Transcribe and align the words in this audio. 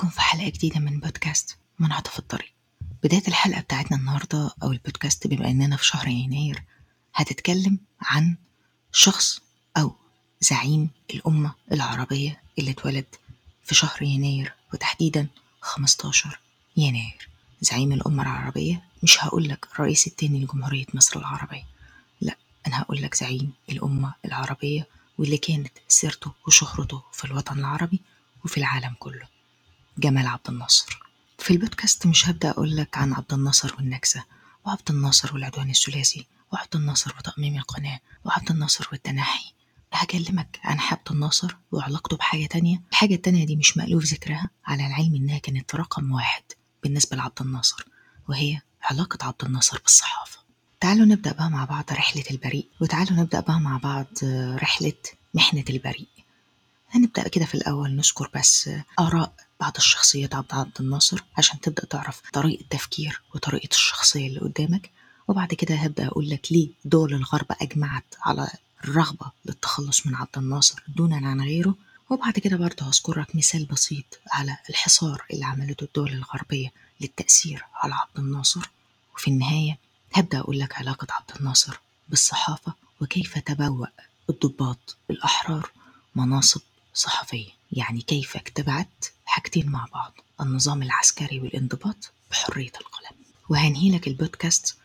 بيكم 0.00 0.10
في 0.12 0.20
حلقة 0.20 0.48
جديدة 0.48 0.80
من 0.80 1.00
بودكاست 1.00 1.56
منعطف 1.78 2.18
الطريق. 2.18 2.52
بداية 3.02 3.22
الحلقة 3.28 3.60
بتاعتنا 3.60 3.96
النهاردة 3.96 4.50
أو 4.62 4.72
البودكاست 4.72 5.26
بما 5.26 5.50
إننا 5.50 5.76
في 5.76 5.86
شهر 5.86 6.08
يناير 6.08 6.62
هتتكلم 7.14 7.78
عن 8.02 8.36
شخص 8.92 9.40
أو 9.76 9.92
زعيم 10.40 10.90
الأمة 11.14 11.54
العربية 11.72 12.42
اللي 12.58 12.70
اتولد 12.70 13.04
في 13.64 13.74
شهر 13.74 14.02
يناير 14.02 14.52
وتحديدا 14.74 15.26
15 15.60 16.38
يناير. 16.76 17.28
زعيم 17.60 17.92
الأمة 17.92 18.22
العربية 18.22 18.82
مش 19.02 19.24
هقولك 19.24 19.66
الرئيس 19.74 20.06
التاني 20.06 20.44
لجمهورية 20.44 20.86
مصر 20.94 21.20
العربية 21.20 21.64
لا 22.20 22.36
أنا 22.66 22.80
هقولك 22.82 23.14
زعيم 23.14 23.52
الأمة 23.68 24.14
العربية 24.24 24.86
واللي 25.18 25.38
كانت 25.38 25.72
سيرته 25.88 26.32
وشهرته 26.46 27.02
في 27.12 27.24
الوطن 27.24 27.58
العربي 27.58 28.00
وفي 28.44 28.58
العالم 28.58 28.94
كله. 28.98 29.39
جمال 30.00 30.26
عبد 30.26 30.48
الناصر. 30.48 31.00
في 31.38 31.50
البودكاست 31.50 32.06
مش 32.06 32.28
هبدأ 32.28 32.50
أقولك 32.50 32.98
عن 32.98 33.12
عبد 33.12 33.32
الناصر 33.32 33.74
والنكسة 33.76 34.24
وعبد 34.66 34.90
الناصر 34.90 35.34
والعدوان 35.34 35.70
الثلاثي 35.70 36.26
وعبد 36.52 36.76
الناصر 36.76 37.14
وتأميم 37.18 37.56
القناة 37.58 38.00
وعبد 38.24 38.50
الناصر 38.50 38.88
والتنحي. 38.92 39.52
هكلمك 39.92 40.60
عن 40.64 40.78
عبد 40.78 41.10
الناصر 41.10 41.56
وعلاقته 41.72 42.16
بحاجة 42.16 42.46
تانية. 42.46 42.80
الحاجة 42.90 43.14
التانية 43.14 43.46
دي 43.46 43.56
مش 43.56 43.76
مألوف 43.76 44.04
ذكرها 44.04 44.50
على 44.66 44.86
العلم 44.86 45.14
إنها 45.14 45.38
كانت 45.38 45.74
رقم 45.74 46.12
واحد 46.12 46.42
بالنسبة 46.82 47.16
لعبد 47.16 47.40
الناصر 47.40 47.84
وهي 48.28 48.60
علاقة 48.82 49.26
عبد 49.26 49.44
الناصر 49.44 49.78
بالصحافة. 49.78 50.38
تعالوا 50.80 51.06
نبدأ 51.06 51.32
بقى 51.32 51.50
مع 51.50 51.64
بعض 51.64 51.84
رحلة 51.92 52.24
البريء 52.30 52.68
وتعالوا 52.80 53.12
نبدأ 53.16 53.40
بقى 53.40 53.60
مع 53.60 53.76
بعض 53.76 54.06
رحلة 54.62 54.92
محنة 55.34 55.64
البريء. 55.70 56.08
هنبدأ 56.90 57.28
كده 57.28 57.44
في 57.44 57.54
الأول 57.54 57.96
نذكر 57.96 58.30
بس 58.34 58.70
آراء 58.98 59.34
بعض 59.60 59.72
الشخصيات 59.76 60.34
عبد 60.34 60.52
عبد 60.52 60.80
الناصر 60.80 61.22
عشان 61.38 61.60
تبدأ 61.60 61.84
تعرف 61.84 62.22
طريقة 62.32 62.64
تفكير 62.70 63.20
وطريقة 63.34 63.68
الشخصية 63.70 64.26
اللي 64.28 64.40
قدامك. 64.40 64.90
وبعد 65.28 65.54
كده 65.54 65.74
هبدأ 65.74 66.06
أقول 66.06 66.30
لك 66.30 66.52
ليه 66.52 66.68
دول 66.84 67.14
الغرب 67.14 67.46
أجمعت 67.50 68.04
على 68.22 68.48
الرغبة 68.84 69.30
للتخلص 69.44 70.06
من 70.06 70.14
عبد 70.14 70.38
الناصر 70.38 70.82
دونا 70.88 71.16
عن 71.28 71.40
غيره. 71.40 71.74
وبعد 72.10 72.32
كده 72.32 72.56
برضه 72.56 72.86
هذكرك 72.88 73.36
مثال 73.36 73.64
بسيط 73.64 74.04
على 74.32 74.56
الحصار 74.70 75.24
اللي 75.32 75.44
عملته 75.44 75.84
الدول 75.84 76.12
الغربية 76.12 76.72
للتأثير 77.00 77.64
على 77.74 77.94
عبد 77.94 78.18
الناصر 78.18 78.70
وفي 79.14 79.28
النهاية 79.28 79.78
هبدأ 80.14 80.38
أقول 80.40 80.58
لك 80.58 80.78
علاقة 80.78 81.06
عبد 81.10 81.30
الناصر 81.40 81.80
بالصحافة 82.08 82.72
وكيف 83.00 83.38
تبوأ 83.38 83.86
الضباط 84.30 84.96
الأحرار 85.10 85.70
مناصب 86.14 86.60
صحفية. 86.94 87.59
يعني 87.72 88.00
كيف 88.02 88.36
اجتمعت 88.36 89.06
حاجتين 89.26 89.68
مع 89.68 89.86
بعض 89.92 90.12
النظام 90.40 90.82
العسكري 90.82 91.40
والانضباط 91.40 92.12
بحرية 92.30 92.72
القلم. 92.80 93.16
وهنهي 93.48 93.90
لك 93.90 94.08
البودكاست 94.08 94.76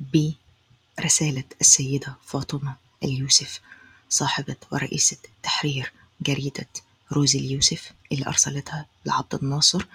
برسالة 0.00 1.44
السيدة 1.60 2.16
فاطمة 2.26 2.76
اليوسف 3.04 3.60
صاحبة 4.08 4.56
ورئيسة 4.72 5.16
تحرير 5.42 5.92
جريدة 6.20 6.66
روزي 7.12 7.38
اليوسف 7.38 7.92
اللي 8.12 8.26
أرسلتها 8.26 8.86
لعبد 9.06 9.34
الناصر. 9.34 9.86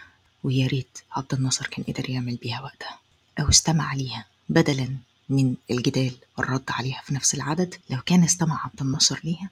ويا 0.43 0.67
ريت 0.67 0.97
عبد 1.11 1.33
الناصر 1.33 1.67
كان 1.67 1.83
قدر 1.83 2.09
يعمل 2.09 2.35
بيها 2.35 2.61
وقتها. 2.61 2.99
أو 3.39 3.49
استمع 3.49 3.93
ليها 3.93 4.25
بدلا 4.49 4.97
من 5.29 5.55
الجدال 5.71 6.11
والرد 6.37 6.63
عليها 6.69 7.01
في 7.05 7.13
نفس 7.13 7.35
العدد. 7.35 7.75
لو 7.89 8.01
كان 8.01 8.23
استمع 8.23 8.63
عبد 8.65 8.81
الناصر 8.81 9.19
ليها 9.23 9.49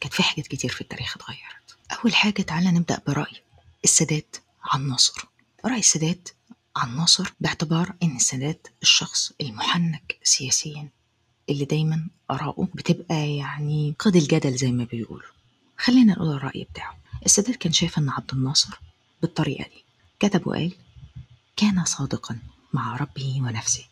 كانت 0.00 0.14
في 0.14 0.22
حاجات 0.22 0.46
كتير 0.46 0.70
في 0.70 0.80
التاريخ 0.80 1.16
اتغيرت. 1.16 1.76
أول 1.92 2.14
حاجة 2.14 2.42
تعالى 2.42 2.70
نبدأ 2.70 3.00
برأي 3.06 3.42
السادات 3.84 4.36
عن 4.64 4.88
ناصر. 4.88 5.24
رأي 5.64 5.78
السادات 5.78 6.28
عن 6.76 6.96
ناصر 6.96 7.32
باعتبار 7.40 7.94
إن 8.02 8.16
السادات 8.16 8.66
الشخص 8.82 9.32
المحنك 9.40 10.18
سياسيا 10.22 10.88
اللي 11.48 11.64
دايما 11.64 12.06
آراءه 12.30 12.68
بتبقى 12.74 13.36
يعني 13.36 13.94
قيد 13.98 14.16
الجدل 14.16 14.56
زي 14.56 14.72
ما 14.72 14.84
بيقولوا. 14.84 15.30
خلينا 15.78 16.12
نقول 16.12 16.28
الرأي 16.36 16.66
بتاعه. 16.72 16.96
السادات 17.26 17.56
كان 17.56 17.72
شايف 17.72 17.98
إن 17.98 18.08
عبد 18.08 18.30
الناصر 18.32 18.80
بالطريقة 19.22 19.64
دي. 19.64 19.84
كتب 20.20 20.46
وقال 20.46 20.72
كان 21.56 21.84
صادقا 21.84 22.38
مع 22.72 22.96
ربه 22.96 23.36
ونفسه. 23.42 23.84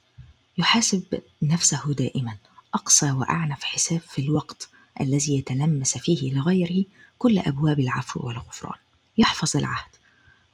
يحاسب 0.59 1.21
نفسه 1.43 1.95
دائما. 1.95 2.37
أقصى 2.75 3.11
وأعنف 3.11 3.63
حساب 3.65 4.01
في 4.01 4.23
الوقت 4.23 4.69
الذي 5.01 5.39
يتلمس 5.39 5.99
فيه 5.99 6.35
لغيره 6.35 6.85
كل 7.21 7.39
أبواب 7.39 7.81
العفو 7.81 8.27
والغفران. 8.27 8.79
يحفظ 9.19 9.57
العهد 9.57 9.91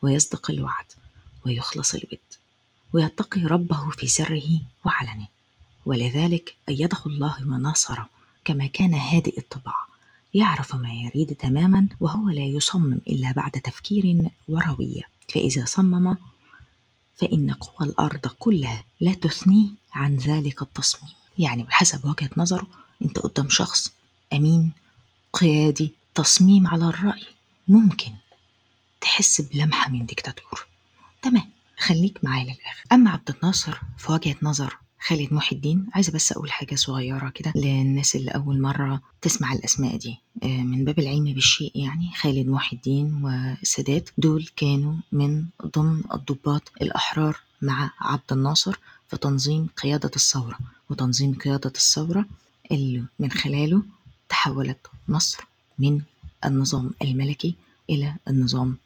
ويصدق 0.03 0.50
الوعد 0.50 0.84
ويخلص 1.47 1.94
الود 1.94 2.19
ويتقي 2.93 3.41
ربه 3.41 3.91
في 3.91 4.06
سره 4.06 4.60
وعلنه. 4.84 5.26
ولذلك 5.87 6.55
أيده 6.69 6.99
الله 7.06 7.37
ونصره 7.49 8.09
كما 8.44 8.66
كان 8.66 8.94
هادئ 8.94 9.38
الطبع 9.38 9.75
يعرف 10.34 10.75
ما 10.75 10.93
يريد 10.93 11.34
تماما 11.34 11.88
وهو 12.00 12.28
لا 12.28 12.44
يصمم 12.44 12.99
إلا 13.09 13.32
بعد 13.32 13.50
تفكير 13.50 14.31
وروية 14.49 15.03
فإذا 15.28 15.65
صمم 15.65 16.16
فإن 17.16 17.50
قوى 17.50 17.88
الأرض 17.88 18.26
كلها 18.26 18.84
لا 19.00 19.15
تثنيه 19.15 19.69
عن 19.93 20.16
ذلك 20.16 20.62
التصميم. 20.62 21.12
يعني 21.38 21.62
بحسب 21.62 22.05
وجهة 22.05 22.31
نظره 22.37 22.66
أنت 23.03 23.19
قدام 23.19 23.49
شخص 23.49 23.93
أمين 24.32 24.72
قيادي 25.32 25.93
تصميم 26.16 26.66
على 26.66 26.84
الرأي 26.84 27.27
ممكن 27.69 28.12
تحس 29.00 29.41
بلمحة 29.41 29.91
من 29.91 30.06
ديكتاتور. 30.06 30.66
تمام 31.22 31.50
خليك 31.78 32.25
معايا 32.25 32.44
للآخر. 32.44 32.84
أما 32.93 33.10
عبد 33.10 33.31
الناصر 33.31 33.78
في 33.99 34.12
وجهة 34.12 34.37
نظر 34.43 34.76
خالد 35.00 35.32
محي 35.32 35.56
الدين 35.56 35.87
عايزة 35.94 36.12
بس 36.12 36.32
أقول 36.32 36.53
حاجة 36.53 36.75
صغيرة 36.75 37.28
كده 37.28 37.53
للناس 37.56 38.16
اللي 38.16 38.31
أول 38.31 38.60
مرة 38.60 39.00
تسمع 39.21 39.53
الأسماء 39.53 39.97
دي. 39.97 40.16
من 40.43 40.84
باب 40.84 40.99
العلم 40.99 41.25
بالشيء 41.25 41.72
يعني 41.75 42.12
خالد 42.16 42.47
محي 42.49 42.76
الدين 42.76 43.25
والسادات 43.25 44.10
دول 44.19 44.49
كانوا 44.56 44.94
من 45.12 45.44
ضمن 45.66 46.03
الضباط 46.15 46.72
الأحرار 46.82 47.41
مع 47.62 47.91
عبد 48.00 48.32
الناصر 48.32 48.78
في 49.10 49.16
تنظيم 49.16 49.66
قيادة 49.82 50.10
الثورة. 50.16 50.59
وتنظيم 50.91 51.34
قيادة 51.34 51.72
الثورة 51.76 52.26
اللي 52.72 53.05
من 53.19 53.31
خلاله 53.31 53.82
تحولت 54.28 54.87
مصر 55.09 55.44
من 55.78 56.00
النظام 56.44 56.91
الملكي 57.03 57.54
إلى 57.91 58.14
النظام 58.28 58.76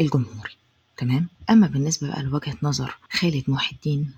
الجمهوري. 0.00 0.52
تمام؟ 0.96 1.28
أما 1.50 1.66
بالنسبة 1.66 2.08
بقى 2.08 2.22
لوجهة 2.22 2.56
نظر 2.62 2.98
خالد 3.10 3.44
محي 3.48 3.72
الدين 3.76 4.12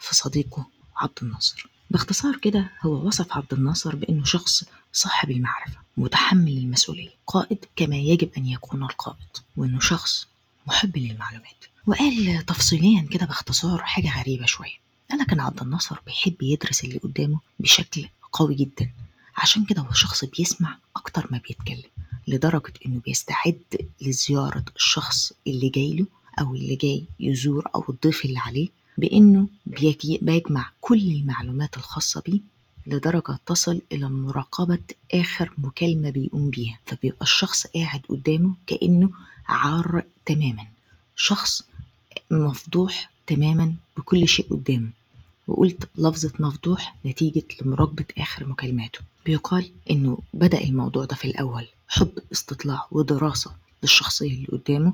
في 0.00 0.14
صديقه 0.14 0.66
عبد 0.96 1.18
الناصر. 1.22 1.66
باختصار 1.90 2.36
كده 2.36 2.70
هو 2.82 3.06
وصف 3.06 3.32
عبد 3.36 3.52
الناصر 3.52 3.96
بأنه 3.96 4.24
شخص 4.24 4.64
صاحب 4.92 5.30
المعرفة 5.30 5.78
متحمل 5.96 6.58
المسؤولية 6.58 7.10
قائد 7.26 7.64
كما 7.76 7.96
يجب 7.96 8.30
أن 8.38 8.46
يكون 8.46 8.82
القائد 8.82 9.36
وأنه 9.56 9.80
شخص 9.80 10.26
محب 10.66 10.98
للمعلومات. 10.98 11.64
وقال 11.86 12.46
تفصيليا 12.46 13.08
كده 13.10 13.26
باختصار 13.26 13.82
حاجة 13.82 14.20
غريبة 14.20 14.46
شوية. 14.46 14.80
قال 15.10 15.26
كان 15.26 15.40
عبد 15.40 15.60
الناصر 15.60 16.00
بيحب 16.06 16.42
يدرس 16.42 16.84
اللي 16.84 16.98
قدامه 16.98 17.40
بشكل 17.60 18.08
قوي 18.32 18.54
جدا. 18.54 18.90
عشان 19.36 19.64
كده 19.64 19.82
هو 19.82 19.92
شخص 19.92 20.24
بيسمع 20.24 20.78
أكتر 20.96 21.26
ما 21.30 21.38
بيتكلم 21.48 21.90
لدرجة 22.28 22.72
إنه 22.86 23.00
بيستعد 23.00 23.62
لزيارة 24.02 24.64
الشخص 24.76 25.32
اللي 25.46 25.68
جاي 25.68 25.92
له 25.92 26.06
أو 26.40 26.54
اللي 26.54 26.76
جاي 26.76 27.04
يزور 27.20 27.64
أو 27.74 27.84
الضيف 27.88 28.24
اللي 28.24 28.38
عليه 28.38 28.68
بإنه 28.98 29.46
بيجمع 29.66 30.70
كل 30.80 31.00
المعلومات 31.10 31.76
الخاصة 31.76 32.22
بيه 32.26 32.40
لدرجة 32.86 33.38
تصل 33.46 33.80
إلى 33.92 34.08
مراقبة 34.08 34.78
آخر 35.14 35.52
مكالمة 35.58 36.10
بيقوم 36.10 36.50
بيها 36.50 36.78
فبيبقى 36.86 37.22
الشخص 37.22 37.66
قاعد 37.66 38.00
قدامه 38.08 38.54
كأنه 38.66 39.10
عار 39.46 40.04
تماما 40.26 40.66
شخص 41.16 41.62
مفضوح 42.30 43.10
تماما 43.26 43.74
بكل 43.96 44.28
شيء 44.28 44.46
قدامه. 44.50 44.90
وقلت 45.46 45.88
لفظة 45.98 46.32
مفضوح 46.38 46.96
نتيجة 47.06 47.42
لمراقبة 47.62 48.04
آخر 48.18 48.46
مكالماته. 48.46 48.98
بيقال 49.26 49.70
إنه 49.90 50.18
بدأ 50.34 50.64
الموضوع 50.64 51.04
ده 51.04 51.16
في 51.16 51.24
الأول 51.24 51.66
حب 51.88 52.18
استطلاع 52.32 52.86
ودراسة 52.90 53.54
للشخصية 53.82 54.34
اللي 54.34 54.46
قدامه 54.46 54.92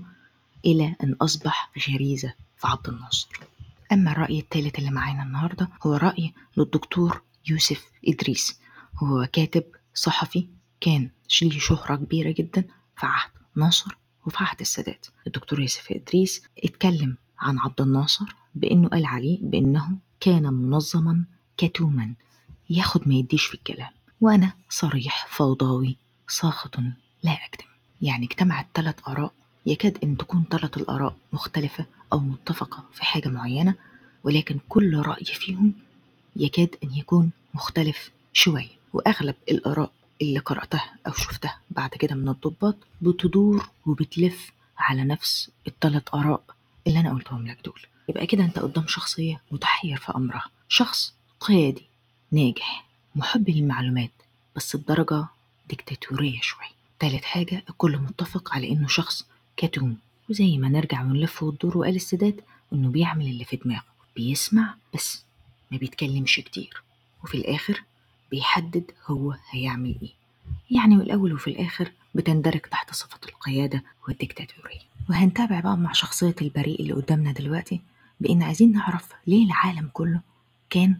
إلى 0.65 0.97
أن 1.03 1.13
أصبح 1.21 1.71
غريزة 1.89 2.33
في 2.59 2.67
عبد 2.67 2.89
الناصر. 2.89 3.29
أما 3.93 4.13
الرأي 4.13 4.39
الثالث 4.41 4.79
اللي 4.79 4.91
معانا 4.91 5.23
النهاردة 5.23 5.69
هو 5.83 5.95
رأي 5.95 6.33
للدكتور 6.57 7.23
يوسف 7.49 7.85
إدريس. 8.09 8.59
هو 8.97 9.29
كاتب 9.33 9.65
صحفي 9.95 10.47
كان 10.81 11.11
ليه 11.43 11.59
شهرة 11.59 11.97
كبيرة 11.97 12.31
جدا 12.39 12.63
في 12.97 13.07
عهد 13.07 13.31
ناصر 13.57 13.97
وفي 14.27 14.37
عهد 14.41 14.61
السادات. 14.61 15.07
الدكتور 15.27 15.61
يوسف 15.61 15.93
إدريس 15.93 16.43
اتكلم 16.65 17.17
عن 17.39 17.59
عبد 17.59 17.81
الناصر 17.81 18.25
بأنه 18.55 18.89
قال 18.89 19.05
عليه 19.07 19.39
بأنه 19.43 19.99
كان 20.21 20.43
منظما 20.43 21.25
كتوما. 21.57 22.15
ياخد 22.71 23.09
ما 23.09 23.15
يديش 23.15 23.45
في 23.47 23.55
الكلام. 23.55 23.91
وأنا 24.21 24.53
صريح 24.71 25.27
فوضوي 25.31 25.97
ساخط 26.29 26.77
لا 27.23 27.33
أكتم 27.47 27.67
يعني 28.03 28.27
اجتمعت 28.27 28.67
ثلاث 28.75 29.09
آراء. 29.09 29.33
يكاد 29.67 29.99
أن 30.05 30.17
تكون 30.17 30.45
ثلاث 30.51 30.77
الآراء 30.79 31.17
مختلفة 31.33 31.87
أو 32.13 32.19
متفقة 32.19 32.85
في 32.93 33.05
حاجة 33.05 33.29
معينة 33.29 33.75
ولكن 34.25 34.59
كل 34.69 34.97
رأي 34.97 35.25
فيهم 35.25 35.73
يكاد 36.37 36.77
أن 36.85 36.95
يكون 36.95 37.31
مختلف 37.55 38.11
شوية. 38.33 38.69
وأغلب 38.93 39.35
الآراء 39.51 39.93
اللي 40.23 40.39
قرأتها 40.39 40.95
أو 41.07 41.12
شفتها 41.12 41.59
بعد 41.71 41.91
كده 41.91 42.15
من 42.15 42.29
الضباط 42.29 42.77
بتدور 43.03 43.69
وبتلف 43.87 44.53
على 44.79 45.05
نفس 45.05 45.51
الثلاث 45.67 46.03
آراء 46.15 46.43
اللي 46.87 47.01
أنا 47.01 47.11
قلتهم 47.15 47.47
لك 47.47 47.59
دول. 47.65 47.81
يبقى 48.08 48.26
كده 48.26 48.44
أنت 48.44 48.58
قدام 48.58 48.87
شخصية 48.87 49.41
متحير 49.50 49.97
في 49.97 50.12
أمرها. 50.17 50.44
شخص 50.69 51.14
قيادي 51.41 51.82
ناجح 52.32 52.85
محب 53.14 53.50
للمعلومات 53.50 54.11
بس 54.56 54.76
بدرجة 54.76 55.26
ديكتاتورية 55.69 56.41
شوية. 56.41 56.69
تالت 56.99 57.25
حاجة 57.25 57.64
الكل 57.70 57.97
متفق 57.99 58.55
على 58.55 58.69
إنه 58.73 58.88
شخص 58.88 59.26
كتوم. 59.56 59.97
وزي 60.31 60.58
ما 60.58 60.69
نرجع 60.69 61.03
ونلف 61.03 61.43
وندور 61.43 61.79
وقال 61.79 61.97
السادات 61.97 62.35
إنه 62.73 62.88
بيعمل 62.88 63.26
اللي 63.26 63.44
في 63.44 63.56
دماغه. 63.56 63.85
بيسمع 64.17 64.75
بس 64.94 65.23
ما 65.70 65.79
بيتكلمش 65.79 66.37
كتير. 66.37 66.82
وفي 67.25 67.35
الآخر 67.35 67.82
بيحدد 68.31 68.91
هو 69.06 69.37
هيعمل 69.50 69.97
إيه. 70.02 70.12
يعني 70.70 70.97
والأول 70.97 71.32
وفي 71.32 71.50
الآخر 71.50 71.93
بتندرج 72.14 72.61
تحت 72.61 72.94
صفة 72.94 73.19
القيادة 73.29 73.82
والديكتاتورية. 74.09 74.81
وهنتابع 75.11 75.61
بقى 75.61 75.76
مع 75.76 75.93
شخصية 75.93 76.35
البريء 76.43 76.81
اللي 76.81 76.93
قدامنا 76.93 77.32
دلوقتي. 77.32 77.81
بإن 78.21 78.43
عايزين 78.43 78.73
نعرف 78.73 79.09
ليه 79.27 79.47
العالم 79.47 79.91
كله 79.93 80.21
كان 80.71 80.97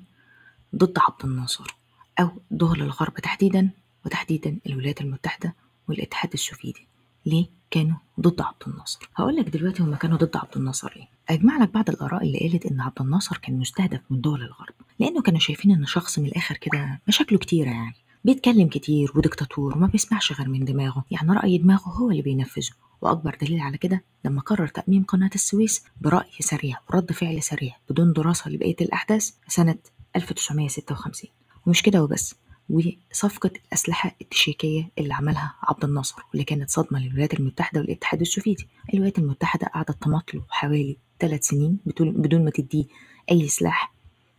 ضد 0.77 0.99
عبد 0.99 1.25
الناصر 1.25 1.77
أو 2.21 2.31
دول 2.51 2.83
الغرب 2.83 3.15
تحديدا 3.15 3.71
وتحديدا 4.07 4.59
الولايات 4.67 5.01
المتحدة 5.01 5.55
والاتحاد 5.89 6.33
السوفيتي. 6.33 6.87
ليه 7.27 7.47
كانوا 7.71 7.97
ضد 8.21 8.41
عبد 8.41 8.63
الناصر؟ 8.67 9.11
هقول 9.17 9.37
لك 9.37 9.49
دلوقتي 9.49 9.83
هما 9.83 9.97
كانوا 9.97 10.19
ضد 10.19 10.37
عبد 10.37 10.57
الناصر 10.57 10.93
ليه 10.97 11.09
أجمع 11.29 11.57
لك 11.57 11.69
بعض 11.75 11.91
الآراء 11.91 12.23
اللي 12.23 12.39
قالت 12.39 12.67
إن 12.67 12.81
عبد 12.81 13.01
الناصر 13.01 13.37
كان 13.37 13.59
مستهدف 13.59 14.01
من 14.11 14.21
دول 14.21 14.43
الغرب 14.43 14.75
لأنه 14.99 15.23
كانوا 15.23 15.41
شايفين 15.41 15.71
إن 15.71 15.87
شخص 15.87 16.19
من 16.19 16.27
الآخر 16.27 16.57
كده 16.57 17.01
مشاكله 17.09 17.39
كتيرة 17.39 17.69
يعني. 17.69 17.95
بيتكلم 18.27 18.69
كتير 18.69 19.13
وديكتاتور 19.15 19.77
وما 19.77 19.87
بيسمعش 19.87 20.33
غير 20.33 20.49
من 20.49 20.65
دماغه. 20.65 21.05
يعني 21.11 21.33
رأي 21.33 21.59
دماغه 21.59 21.89
هو 21.89 22.11
اللي 22.11 22.23
بينفذه. 22.23 22.71
وأكبر 23.01 23.37
دليل 23.43 23.61
على 23.61 23.79
كده 23.79 24.05
لما 24.25 24.41
قرر 24.41 24.67
تأميم 24.67 25.05
قناة 25.05 25.31
السويس 25.35 25.85
برأي 26.01 26.31
سريع 26.41 26.79
ورد 26.91 27.13
فعل 27.13 27.43
سريع 27.43 27.77
بدون 27.91 28.13
دراسة 28.13 28.51
لبقية 28.51 28.77
الأحداث 28.81 29.31
سنة 29.49 29.79
1956 30.17 31.31
ومش 31.67 31.83
كده 31.83 32.03
وبس 32.03 32.35
وصفقة 32.71 33.51
الأسلحة 33.67 34.17
التشيكية 34.21 34.91
اللي 34.99 35.15
عملها 35.15 35.55
عبد 35.63 35.85
الناصر 35.85 36.23
واللي 36.31 36.45
كانت 36.45 36.71
صدمة 36.71 37.07
للولايات 37.07 37.35
المتحدة 37.35 37.81
والاتحاد 37.81 38.21
السوفيتي. 38.21 38.67
الولايات 38.95 39.19
المتحدة 39.19 39.67
قعدت 39.67 40.03
تماطله 40.03 40.43
حوالي 40.49 40.97
ثلاث 41.21 41.45
سنين 41.45 41.79
بدون 42.01 42.45
ما 42.45 42.51
تديه 42.51 42.85
أي 43.31 43.49
سلاح 43.49 43.95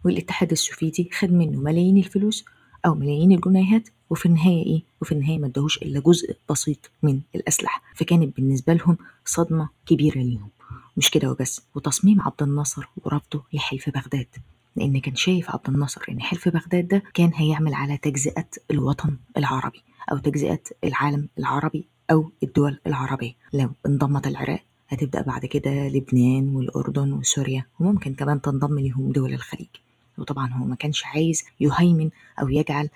والاتحاد 0.05 0.51
السوفيتي 0.51 1.09
خد 1.13 1.31
منه 1.31 1.59
ملايين 1.59 1.97
الفلوس 1.97 2.45
أو 2.85 2.95
ملايين 2.95 3.31
الجنيهات 3.31 3.89
وفي 4.09 4.25
النهاية 4.25 4.65
إيه؟ 4.65 4.81
وفي 5.01 5.11
النهاية 5.11 5.37
ما 5.39 5.47
ادهوش 5.47 5.77
إلا 5.77 5.99
جزء 5.99 6.35
بسيط 6.49 6.91
من 7.03 7.19
الأسلحة. 7.35 7.81
فكانت 7.95 8.35
بالنسبة 8.35 8.73
لهم 8.73 8.97
صدمة 9.25 9.69
كبيرة 9.85 10.17
ليهم. 10.17 10.49
مش 10.97 11.09
كده 11.09 11.31
وبس 11.31 11.61
وتصميم 11.75 12.21
عبد 12.21 12.43
الناصر 12.43 12.87
ورفضه 13.03 13.43
لحلف 13.53 13.89
بغداد. 13.89 14.27
لأن 14.75 14.99
كان 14.99 15.15
شايف 15.15 15.49
عبد 15.51 15.69
الناصر 15.69 16.01
إن 16.09 16.21
حلف 16.21 16.49
بغداد 16.49 16.87
ده 16.87 17.03
كان 17.13 17.31
هيعمل 17.35 17.73
على 17.73 17.97
تجزئة 17.97 18.47
الوطن 18.71 19.17
العربي 19.37 19.81
أو 20.11 20.17
تجزئة 20.17 20.59
العالم 20.83 21.27
العربي 21.39 21.85
أو 22.11 22.31
الدول 22.43 22.79
العربية. 22.87 23.33
لو 23.53 23.69
انضمت 23.85 24.27
العراق 24.27 24.61
هتبدأ 24.89 25.21
بعد 25.21 25.45
كده 25.45 25.87
لبنان 25.87 26.55
والأردن 26.55 27.13
وسوريا 27.13 27.65
وممكن 27.79 28.13
كمان 28.13 28.41
تنضم 28.41 28.79
لهم 28.79 29.11
دول 29.11 29.33
الخليج. 29.33 29.67
وطبعا 30.17 30.53
هو 30.53 30.65
ما 30.65 30.75
كانش 30.75 31.05
عايز 31.05 31.43
يهيمن 31.59 32.09
أو 32.41 32.49
يجعل 32.49 32.89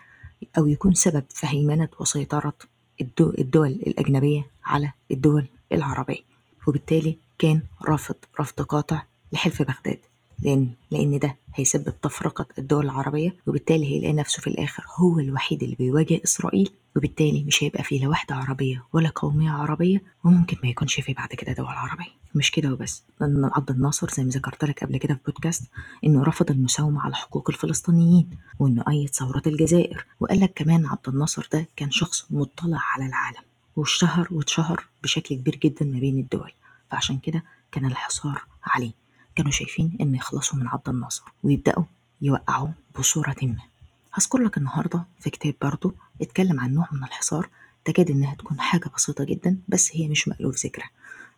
أو 0.57 0.67
يكون 0.67 0.93
سبب 0.93 1.23
في 1.29 1.47
هيمنة 1.47 1.89
وسيطرة 1.99 2.53
الدول 3.21 3.67
الأجنبية 3.71 4.45
على 4.65 4.91
الدول 5.11 5.45
العربية. 5.71 6.21
وبالتالي 6.67 7.17
كان 7.39 7.61
رافض 7.85 8.15
رفض 8.39 8.61
قاطع 8.61 9.03
لحلف 9.33 9.61
بغداد. 9.61 9.99
لأن 10.41 10.69
لأن 10.91 11.19
ده 11.19 11.35
هيسبب 11.55 11.93
تفرقة 12.01 12.45
الدول 12.59 12.85
العربية 12.85 13.35
وبالتالي 13.47 13.85
هيلاقي 13.85 14.13
نفسه 14.13 14.41
في 14.41 14.47
الآخر 14.47 14.83
هو 14.95 15.19
الوحيد 15.19 15.63
اللي 15.63 15.75
بيواجه 15.75 16.21
إسرائيل 16.23 16.69
وبالتالي 16.95 17.43
مش 17.43 17.63
هيبقى 17.63 17.83
فيه 17.83 18.01
لا 18.01 18.07
وحدة 18.07 18.35
عربية 18.35 18.83
ولا 18.93 19.09
قومية 19.15 19.51
عربية 19.51 20.01
وممكن 20.23 20.57
ما 20.63 20.69
يكونش 20.69 20.99
فيه 20.99 21.13
بعد 21.15 21.29
كده 21.29 21.53
دول 21.53 21.65
عربية. 21.67 22.21
مش 22.35 22.51
كده 22.51 22.73
وبس. 22.73 23.03
لأن 23.21 23.49
عبد 23.53 23.69
الناصر 23.71 24.09
زي 24.09 24.23
ما 24.23 24.29
ذكرت 24.29 24.65
لك 24.65 24.83
قبل 24.83 24.97
كده 24.97 25.13
في 25.13 25.19
بودكاست 25.25 25.63
إنه 26.03 26.23
رفض 26.23 26.51
المساومة 26.51 27.01
على 27.01 27.15
حقوق 27.15 27.49
الفلسطينيين 27.49 28.29
وإنه 28.59 28.83
أيد 28.89 29.09
ثورة 29.09 29.41
الجزائر 29.47 30.05
وقال 30.19 30.39
لك 30.39 30.53
كمان 30.55 30.85
عبد 30.85 31.07
الناصر 31.09 31.47
ده 31.53 31.67
كان 31.75 31.91
شخص 31.91 32.25
مطلع 32.29 32.79
على 32.95 33.05
العالم 33.05 33.41
واشتهر 33.75 34.27
واتشهر 34.31 34.85
بشكل 35.03 35.35
كبير 35.35 35.55
جدا 35.55 35.85
ما 35.85 35.99
بين 35.99 36.19
الدول 36.19 36.51
فعشان 36.91 37.17
كده 37.17 37.43
كان 37.71 37.85
الحصار 37.85 38.41
عليه. 38.63 38.91
كانوا 39.41 39.51
شايفين 39.51 39.97
إن 40.01 40.15
يخلصوا 40.15 40.59
من 40.59 40.67
عبد 40.67 40.89
الناصر 40.89 41.23
ويبدأوا 41.43 41.83
يوقعوه 42.21 42.73
بصورة 42.99 43.35
ما. 43.41 43.61
هذكر 44.13 44.37
لك 44.37 44.57
النهاردة 44.57 45.05
في 45.19 45.29
كتاب 45.29 45.53
برضه 45.61 45.93
اتكلم 46.21 46.59
عن 46.59 46.73
نوع 46.73 46.87
من 46.91 47.03
الحصار 47.03 47.49
تكاد 47.85 48.11
إنها 48.11 48.35
تكون 48.35 48.59
حاجة 48.59 48.91
بسيطة 48.95 49.23
جدا 49.23 49.57
بس 49.67 49.89
هي 49.93 50.07
مش 50.07 50.27
مألوف 50.27 50.65
ذكرها 50.65 50.89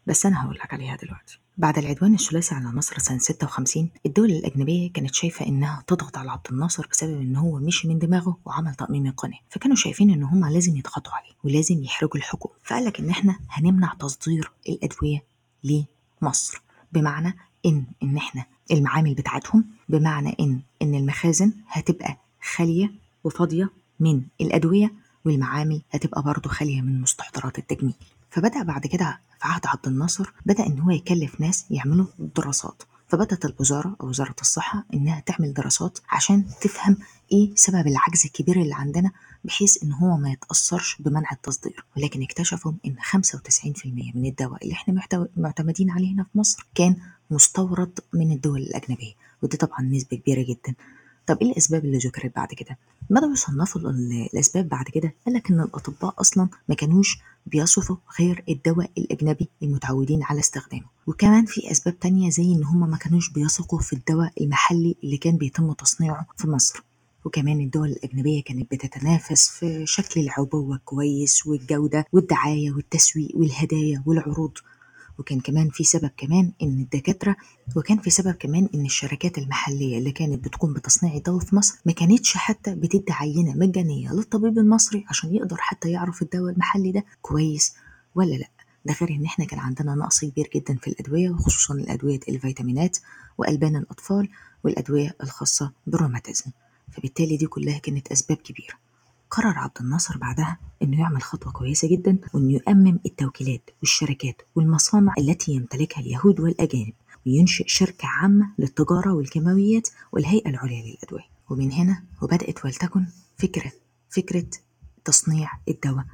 بس 0.07 0.25
أنا 0.25 0.45
هقول 0.45 0.55
لك 0.55 0.73
عليها 0.73 0.95
دلوقتي. 0.95 1.39
بعد 1.57 1.77
العدوان 1.77 2.13
الثلاثي 2.13 2.55
على 2.55 2.65
مصر 2.65 2.99
سنة 2.99 3.17
56 3.17 3.89
الدول 4.05 4.31
الأجنبية 4.31 4.91
كانت 4.91 5.15
شايفة 5.15 5.45
إنها 5.45 5.83
تضغط 5.87 6.17
على 6.17 6.31
عبد 6.31 6.47
الناصر 6.51 6.87
بسبب 6.91 7.21
إن 7.21 7.35
هو 7.35 7.59
مشي 7.59 7.87
من 7.87 7.99
دماغه 7.99 8.37
وعمل 8.45 8.75
تأميم 8.75 9.05
القناة 9.05 9.39
فكانوا 9.49 9.75
شايفين 9.75 10.09
إن 10.09 10.23
هم 10.23 10.45
لازم 10.45 10.77
يضغطوا 10.77 11.13
عليه 11.13 11.33
ولازم 11.43 11.83
يحرجوا 11.83 12.15
الحكومة. 12.15 12.55
فقال 12.63 12.85
لك 12.85 12.99
إن 12.99 13.09
إحنا 13.09 13.39
هنمنع 13.49 13.93
تصدير 13.93 14.51
الأدوية 14.69 15.23
لمصر. 15.63 16.61
بمعنى 16.91 17.37
إن 17.65 17.83
إن 18.03 18.17
إحنا 18.17 18.45
المعامل 18.71 19.13
بتاعتهم 19.13 19.65
بمعنى 19.89 20.35
إن 20.39 20.59
إن 20.81 20.95
المخازن 20.95 21.53
هتبقى 21.67 22.17
خالية 22.55 22.91
وفاضية 23.23 23.69
من 23.99 24.21
الأدوية 24.41 24.91
والمعامل 25.25 25.81
هتبقى 25.91 26.23
برضه 26.23 26.49
خالية 26.49 26.81
من 26.81 27.01
مستحضرات 27.01 27.57
التجميل. 27.59 27.93
فبدأ 28.29 28.63
بعد 28.63 28.87
كده 28.87 29.19
في 29.39 29.47
عهد 29.47 29.65
عبد 29.67 29.87
الناصر 29.87 30.31
بدأ 30.45 30.67
إن 30.67 30.79
هو 30.79 30.91
يكلف 30.91 31.41
ناس 31.41 31.65
يعملوا 31.69 32.05
دراسات. 32.35 32.83
فبدأت 33.13 33.45
الوزارة 33.45 33.95
أو 34.01 34.07
وزارة 34.07 34.35
الصحة 34.41 34.85
إنها 34.93 35.19
تعمل 35.19 35.53
دراسات 35.53 35.99
عشان 36.09 36.45
تفهم 36.61 36.97
إيه 37.31 37.55
سبب 37.55 37.87
العجز 37.87 38.25
الكبير 38.25 38.61
اللي 38.61 38.75
عندنا 38.75 39.11
بحيث 39.43 39.83
إن 39.83 39.91
هو 39.93 40.17
ما 40.17 40.31
يتأثرش 40.31 41.01
بمنع 41.01 41.31
التصدير. 41.31 41.85
ولكن 41.97 42.23
اكتشفوا 42.23 42.71
إن 42.85 42.95
95% 42.99 43.85
من 44.15 44.25
الدواء 44.25 44.63
اللي 44.63 44.73
إحنا 44.73 45.05
معتمدين 45.37 45.89
عليه 45.89 46.13
هنا 46.13 46.23
في 46.23 46.37
مصر 46.37 46.67
كان 46.75 46.95
مستورد 47.31 47.99
من 48.13 48.31
الدول 48.31 48.59
الأجنبية. 48.61 49.13
ودي 49.41 49.57
طبعا 49.57 49.81
نسبة 49.81 50.17
كبيرة 50.17 50.41
جدا. 50.43 50.75
طب 51.27 51.37
إيه 51.41 51.51
الأسباب 51.51 51.85
اللي 51.85 51.97
ذكرت 51.97 52.35
بعد 52.35 52.47
كده؟ 52.47 52.77
بدأوا 53.09 53.33
يصنفوا 53.33 53.81
الأسباب 54.33 54.69
بعد 54.69 54.85
كده؟ 54.85 55.13
قال 55.25 55.35
لك 55.35 55.51
إن 55.51 55.59
الأطباء 55.61 56.13
أصلا 56.21 56.49
ما 56.69 56.75
كانوش 56.75 57.17
بيصفوا 57.45 57.95
غير 58.19 58.43
الدواء 58.49 58.91
الأجنبي 58.97 59.49
المتعودين 59.63 60.23
على 60.23 60.39
استخدامه. 60.39 60.85
وكمان 61.07 61.45
في 61.45 61.71
أسباب 61.71 61.99
تانية 61.99 62.29
زي 62.29 62.43
إن 62.43 62.63
هم 62.63 62.89
ما 62.89 62.97
كانوش 62.97 63.29
بيثقوا 63.29 63.79
في 63.79 63.93
الدواء 63.93 64.33
المحلي 64.41 64.95
اللي 65.03 65.17
كان 65.17 65.37
بيتم 65.37 65.73
تصنيعه 65.73 66.27
في 66.37 66.47
مصر. 66.47 66.83
وكمان 67.25 67.59
الدول 67.59 67.89
الأجنبية 67.89 68.43
كانت 68.43 68.71
بتتنافس 68.71 69.49
في 69.49 69.85
شكل 69.85 70.21
العبوة 70.21 70.79
كويس 70.85 71.47
والجودة 71.47 72.05
والدعاية 72.11 72.71
والتسويق 72.71 73.31
والهدايا 73.35 74.03
والعروض. 74.05 74.51
وكان 75.19 75.39
كمان 75.39 75.69
في 75.69 75.83
سبب 75.83 76.11
كمان 76.17 76.51
إن 76.61 76.79
الدكاترة 76.81 77.35
وكان 77.75 77.97
في 77.97 78.09
سبب 78.09 78.31
كمان 78.33 78.69
إن 78.75 78.85
الشركات 78.85 79.37
المحلية 79.37 79.97
اللي 79.97 80.11
كانت 80.11 80.43
بتقوم 80.43 80.73
بتصنيع 80.73 81.15
الدواء 81.15 81.39
في 81.39 81.55
مصر 81.55 81.75
ما 81.85 81.91
كانتش 81.93 82.37
حتى 82.37 82.75
بتدي 82.75 83.05
عينة 83.09 83.53
مجانية 83.53 84.13
للطبيب 84.13 84.57
المصري 84.59 85.05
عشان 85.09 85.35
يقدر 85.35 85.57
حتى 85.59 85.91
يعرف 85.91 86.21
الدواء 86.21 86.53
المحلي 86.53 86.91
ده 86.91 87.05
كويس 87.21 87.73
ولا 88.15 88.33
لأ. 88.35 88.49
ده 88.85 88.93
غير 89.01 89.09
إن 89.09 89.25
إحنا 89.25 89.45
كان 89.45 89.59
عندنا 89.59 89.95
نقص 89.95 90.25
كبير 90.25 90.49
جدا 90.55 90.75
في 90.75 90.87
الأدوية 90.87 91.29
وخصوصا 91.29 91.73
الأدوية 91.73 92.19
الفيتامينات 92.29 92.97
وألبان 93.37 93.75
الأطفال 93.75 94.29
والأدوية 94.63 95.15
الخاصة 95.23 95.71
بالروماتيزم. 95.87 96.51
فبالتالي 96.91 97.37
دي 97.37 97.47
كلها 97.47 97.77
كانت 97.77 98.11
أسباب 98.11 98.37
كبيرة. 98.37 98.73
قرر 99.33 99.57
عبد 99.57 99.77
الناصر 99.81 100.17
بعدها 100.17 100.57
إنه 100.81 100.99
يعمل 100.99 101.21
خطوة 101.21 101.51
كويسة 101.51 101.87
جدا 101.87 102.17
وإنه 102.33 102.53
يؤمم 102.53 102.99
التوكيلات 103.05 103.69
والشركات 103.79 104.41
والمصانع 104.55 105.13
التي 105.17 105.51
يمتلكها 105.51 106.01
اليهود 106.01 106.39
والأجانب 106.39 106.93
وينشئ 107.25 107.67
شركة 107.67 108.07
عامة 108.07 108.49
للتجارة 108.59 109.13
والكيماويات 109.13 109.89
والهيئة 110.11 110.49
العليا 110.49 110.83
للادويه 110.83 111.25
ومن 111.49 111.71
هنا 111.71 112.03
وبدأت 112.21 112.65
ولتكن 112.65 113.05
فكرة 113.37 113.71
فكرة 114.09 114.45
تصنيع 115.05 115.51
الدواء 115.69 116.05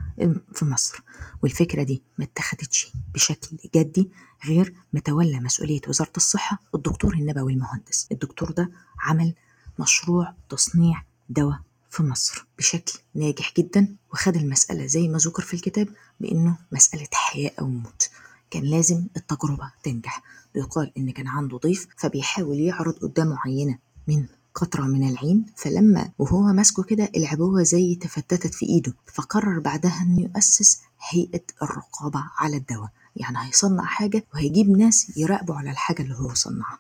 في 0.54 0.66
مصر. 0.66 1.04
والفكرة 1.44 1.84
دي 1.84 2.02
ما 2.18 2.26
اتخذتش 2.26 2.94
بشكل 3.14 3.58
جدي 3.76 4.10
غير 4.46 4.74
متولى 4.94 5.40
مسؤولية 5.40 5.82
وزارة 5.88 6.12
الصحة 6.18 6.60
الدكتور 6.76 7.14
النبوي 7.14 7.54
المهندس. 7.54 8.08
الدكتور 8.12 8.52
ده 8.52 8.72
عمل 9.00 9.34
مشروع 9.80 10.34
تصنيع 10.50 11.04
دواء 11.30 11.60
في 11.90 12.04
مصر 12.04 12.46
بشكل 12.58 13.00
ناجح 13.16 13.54
جدا 13.58 13.96
وخد 14.14 14.36
المسألة 14.36 14.86
زي 14.86 15.08
ما 15.08 15.18
ذكر 15.18 15.44
في 15.44 15.54
الكتاب 15.54 15.88
بأنه 16.20 16.58
مسألة 16.72 17.08
حياة 17.14 17.52
أو 17.60 17.68
موت. 17.68 18.10
كان 18.52 18.64
لازم 18.64 19.08
التجربة 19.18 19.72
تنجح. 19.84 20.24
ويقال 20.56 20.92
إن 20.98 21.12
كان 21.12 21.28
عنده 21.28 21.58
ضيف 21.58 21.88
فبيحاول 21.98 22.60
يعرض 22.60 22.94
قدامه 22.94 23.38
عينة 23.46 23.78
من 24.08 24.26
قطرة 24.56 24.82
من 24.84 25.10
العين 25.10 25.46
فلما 25.56 26.12
وهو 26.20 26.42
ماسكه 26.54 26.84
كده 26.84 27.12
العبوة 27.18 27.64
زي 27.64 27.96
تفتتت 27.96 28.54
في 28.54 28.66
إيده 28.66 28.94
فقرر 29.14 29.60
بعدها 29.60 30.02
إنه 30.04 30.22
يؤسس 30.22 30.82
هيئة 31.10 31.44
الرقابة 31.62 32.24
على 32.38 32.58
الدواء. 32.58 32.90
يعني 33.16 33.38
هيصنع 33.48 33.86
حاجة 33.86 34.26
وهيجيب 34.34 34.70
ناس 34.70 35.18
يراقبوا 35.18 35.56
على 35.56 35.72
الحاجة 35.72 36.02
اللي 36.02 36.16
هو 36.16 36.34
صنعها. 36.34 36.80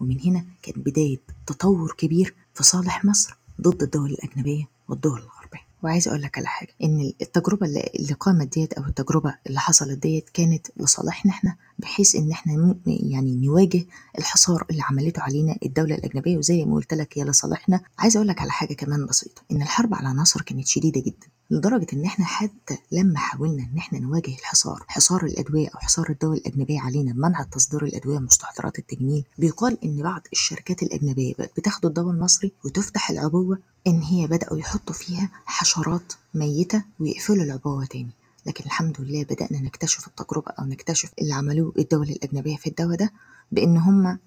ومن 0.00 0.20
هنا 0.20 0.44
كانت 0.62 0.78
بداية 0.78 1.18
تطور 1.46 1.94
كبير 1.98 2.34
في 2.54 2.62
صالح 2.62 3.04
مصر. 3.04 3.36
ضد 3.60 3.82
الدول 3.82 4.10
الأجنبية 4.10 4.64
والدول 4.88 5.18
الغربية. 5.18 5.60
وعايز 5.82 6.08
أقول 6.08 6.22
لك 6.22 6.38
على 6.38 6.46
حاجة 6.46 6.68
إن 6.82 7.12
التجربة 7.22 7.66
اللي 7.66 8.12
قامت 8.20 8.52
ديت 8.54 8.72
أو 8.72 8.84
التجربة 8.84 9.34
اللي 9.46 9.60
حصلت 9.60 9.98
ديت 9.98 10.30
كانت 10.30 10.66
لصالحنا 10.76 11.32
إحنا 11.32 11.56
بحيث 11.78 12.16
إن 12.16 12.30
إحنا 12.30 12.76
يعني 12.86 13.36
نواجه 13.36 13.84
الحصار 14.18 14.66
اللي 14.70 14.82
عملته 14.82 15.22
علينا 15.22 15.56
الدولة 15.62 15.94
الأجنبية. 15.94 16.38
وزي 16.38 16.64
ما 16.64 16.74
قلت 16.74 16.94
لك 16.94 17.18
هي 17.18 17.24
لصالحنا. 17.24 17.80
عايز 17.98 18.16
أقول 18.16 18.28
لك 18.28 18.40
على 18.40 18.50
حاجة 18.50 18.74
كمان 18.74 19.06
بسيطة 19.06 19.42
إن 19.52 19.62
الحرب 19.62 19.94
على 19.94 20.14
مصر 20.14 20.42
كانت 20.42 20.66
شديدة 20.66 21.00
جدا. 21.00 21.26
لدرجة 21.50 21.86
إن 21.92 22.04
إحنا 22.04 22.24
حتى 22.24 22.78
لما 22.92 23.18
حاولنا 23.18 23.62
إن 23.72 23.78
إحنا 23.78 23.98
نواجه 23.98 24.34
الحصار، 24.34 24.84
حصار 24.88 25.24
الأدوية 25.24 25.68
أو 25.68 25.78
حصار 25.78 26.10
الدول 26.10 26.36
الأجنبية 26.36 26.80
علينا 26.80 27.12
بمنع 27.12 27.42
تصدير 27.42 27.84
الأدوية 27.84 28.16
ومستحضرات 28.16 28.78
التجميل، 28.78 29.24
بيقال 29.38 29.78
إن 29.84 30.02
بعض 30.02 30.22
الشركات 30.32 30.82
الأجنبية 30.82 31.34
بقت 31.38 31.50
بتاخد 31.56 31.86
الدواء 31.86 32.14
المصري 32.14 32.52
وتفتح 32.64 33.10
العبوة 33.10 33.58
إن 33.86 34.02
هي 34.02 34.26
بدأوا 34.26 34.58
يحطوا 34.58 34.94
فيها 34.94 35.30
حشرات 35.44 36.12
ميتة 36.34 36.84
ويقفلوا 37.00 37.44
العبوة 37.44 37.84
تاني. 37.84 38.10
لكن 38.46 38.64
الحمد 38.64 39.00
لله 39.00 39.24
بدأنا 39.24 39.60
نكتشف 39.60 40.06
التجربة 40.06 40.50
أو 40.58 40.64
نكتشف 40.64 41.10
اللي 41.20 41.34
عملوه 41.34 41.72
الدول 41.78 42.08
الأجنبية 42.10 42.56
في 42.56 42.66
الدواء 42.66 42.96
ده 42.96 43.12
بإن 43.52 43.76
هم 43.76 44.18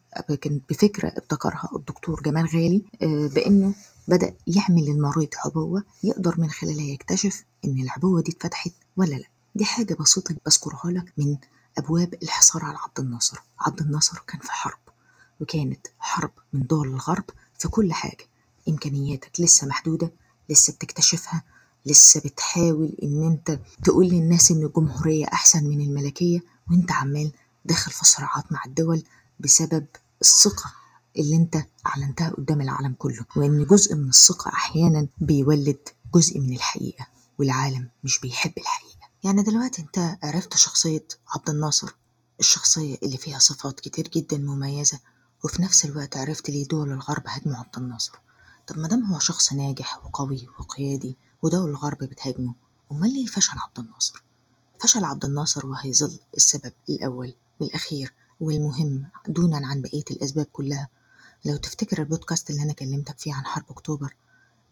كان 0.42 0.60
بفكرة 0.70 1.08
ابتكرها 1.08 1.70
الدكتور 1.76 2.22
جمال 2.22 2.46
غالي 2.46 2.82
آه، 3.02 3.28
بإنه 3.36 3.74
بدأ 4.08 4.34
يعمل 4.48 4.86
للمريض 4.86 5.30
عبوة 5.46 5.84
يقدر 6.04 6.36
من 6.42 6.50
خلالها 6.50 6.86
يكتشف 6.86 7.44
إن 7.66 7.80
العبوة 7.82 8.22
دي 8.22 8.32
اتفتحت 8.32 8.72
ولا 8.98 9.16
لأ. 9.16 9.28
دي 9.56 9.66
حاجة 9.66 9.94
بسيطة 10.00 10.36
بذكرها 10.46 10.92
لك 10.92 11.14
من 11.18 11.38
أبواب 11.78 12.14
الحصار 12.24 12.66
على 12.66 12.78
عبد 12.78 13.00
الناصر. 13.00 13.40
عبد 13.60 13.82
الناصر 13.82 14.24
كان 14.28 14.40
في 14.40 14.52
حرب 14.52 14.80
وكانت 15.42 15.88
حرب 16.00 16.32
من 16.54 16.68
دول 16.68 16.88
الغرب 16.88 17.24
في 17.60 17.68
كل 17.68 17.94
حاجة. 17.94 18.26
إمكانياتك 18.70 19.42
لسه 19.42 19.68
محدودة 19.68 20.12
لسه 20.50 20.74
بتكتشفها 20.74 21.44
لسه 21.86 22.20
بتحاول 22.26 22.96
إن 23.04 23.24
أنت 23.28 23.60
تقول 23.84 24.08
للناس 24.08 24.52
إن 24.52 24.64
الجمهورية 24.64 25.26
أحسن 25.26 25.64
من 25.64 25.82
الملكية 25.82 26.40
وأنت 26.72 26.92
عمال 26.92 27.32
داخل 27.66 27.92
في 27.92 28.06
صراعات 28.06 28.52
مع 28.52 28.62
الدول 28.66 29.04
بسبب 29.40 29.86
الثقة 30.22 30.74
اللي 31.18 31.36
أنت 31.36 31.58
أعلنتها 31.88 32.30
قدام 32.30 32.62
العالم 32.62 32.94
كله 32.98 33.26
وإن 33.36 33.66
جزء 33.66 33.96
من 33.96 34.10
الثقة 34.10 34.50
أحيانا 34.50 35.08
بيولد 35.18 35.78
جزء 36.16 36.40
من 36.40 36.54
الحقيقة 36.56 37.08
والعالم 37.40 37.90
مش 38.04 38.20
بيحب 38.20 38.54
الحقيقة. 38.58 38.94
يعني 39.24 39.44
دلوقتي 39.44 39.82
أنت 39.82 40.18
عرفت 40.24 40.58
شخصية 40.58 41.08
عبد 41.36 41.50
الناصر 41.50 41.96
الشخصية 42.40 42.98
اللي 43.04 43.18
فيها 43.18 43.40
صفات 43.40 43.80
كتير 43.80 44.08
جدا 44.08 44.38
مميزة 44.38 45.00
وفي 45.44 45.62
نفس 45.62 45.86
الوقت 45.86 46.18
عرفت 46.18 46.50
ليه 46.50 46.68
دول 46.68 46.92
الغرب 46.92 47.24
هاجموا 47.28 47.56
عبد 47.58 47.78
الناصر. 47.78 48.12
طب 48.68 48.78
ما 48.78 48.88
دام 48.88 49.04
هو 49.06 49.20
شخص 49.20 49.54
ناجح 49.54 50.06
وقوي 50.06 50.48
وقيادي 50.60 51.18
ودول 51.42 51.70
الغرب 51.70 51.98
بتهاجمه 51.98 52.54
أمال 52.92 53.14
ليه 53.14 53.26
فشل 53.26 53.58
عبد 53.58 53.80
الناصر؟ 53.80 54.24
فشل 54.80 55.04
عبد 55.06 55.26
الناصر 55.26 55.66
وهيظل 55.66 56.20
السبب 56.38 56.74
الأول 56.90 57.34
والأخير 57.60 58.14
والمهم 58.40 59.06
دونا 59.28 59.68
عن 59.68 59.82
بقية 59.82 60.04
الأسباب 60.12 60.46
كلها. 60.46 60.90
لو 61.46 61.58
تفتكر 61.58 62.00
البودكاست 62.00 62.50
اللي 62.50 62.64
أنا 62.64 62.74
كلمتك 62.74 63.20
فيه 63.20 63.34
عن 63.34 63.46
حرب 63.46 63.66
أكتوبر 63.70 64.16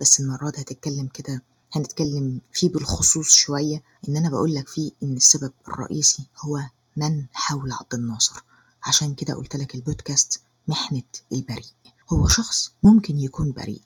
بس 0.01 0.19
المرة 0.19 0.49
دي 0.49 0.61
هتتكلم 0.61 1.07
كده 1.07 1.41
هنتكلم 1.73 2.41
فيه 2.53 2.69
بالخصوص 2.69 3.29
شوية 3.35 3.83
إن 4.09 4.17
أنا 4.17 4.29
بقول 4.29 4.55
لك 4.55 4.67
فيه 4.67 4.91
إن 5.03 5.17
السبب 5.17 5.51
الرئيسي 5.67 6.25
هو 6.39 6.61
من 6.97 7.25
حول 7.33 7.71
عبد 7.71 7.93
الناصر. 7.93 8.43
عشان 8.83 9.15
كده 9.15 9.33
قلت 9.33 9.55
لك 9.55 9.75
البودكاست 9.75 10.41
محنة 10.67 11.03
البريء. 11.31 11.71
هو 12.13 12.27
شخص 12.27 12.71
ممكن 12.83 13.19
يكون 13.19 13.51
بريء 13.51 13.81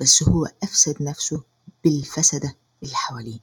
بس 0.00 0.22
هو 0.22 0.46
أفسد 0.62 1.02
نفسه 1.02 1.42
بالفسدة 1.84 2.56
اللي 2.82 2.94
حواليه. 2.94 3.38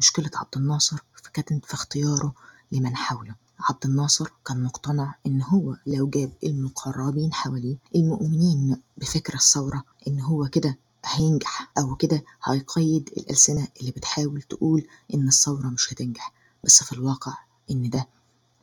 مشكلة 0.00 0.30
عبد 0.34 0.56
الناصر 0.56 0.98
كانت 1.32 1.64
في 1.66 1.74
اختياره 1.74 2.34
لمن 2.72 2.96
حوله. 2.96 3.34
عبد 3.60 3.84
الناصر 3.84 4.30
كان 4.46 4.62
مقتنع 4.62 5.14
إن 5.26 5.42
هو 5.42 5.76
لو 5.86 6.08
جاب 6.08 6.32
المقربين 6.44 7.32
حواليه 7.32 7.76
المؤمنين 7.94 8.82
بفكر 8.96 9.34
الثورة 9.34 9.84
إن 10.08 10.20
هو 10.20 10.48
كده 10.48 10.78
هينجح 11.04 11.72
أو 11.78 11.94
كده 11.96 12.24
هيقيد 12.44 13.10
الألسنة 13.16 13.68
اللي 13.80 13.90
بتحاول 13.90 14.42
تقول 14.42 14.86
إن 15.14 15.28
الثورة 15.28 15.66
مش 15.66 15.92
هتنجح. 15.92 16.32
بس 16.64 16.82
في 16.82 16.92
الواقع 16.92 17.32
إن 17.70 17.90
ده 17.90 18.08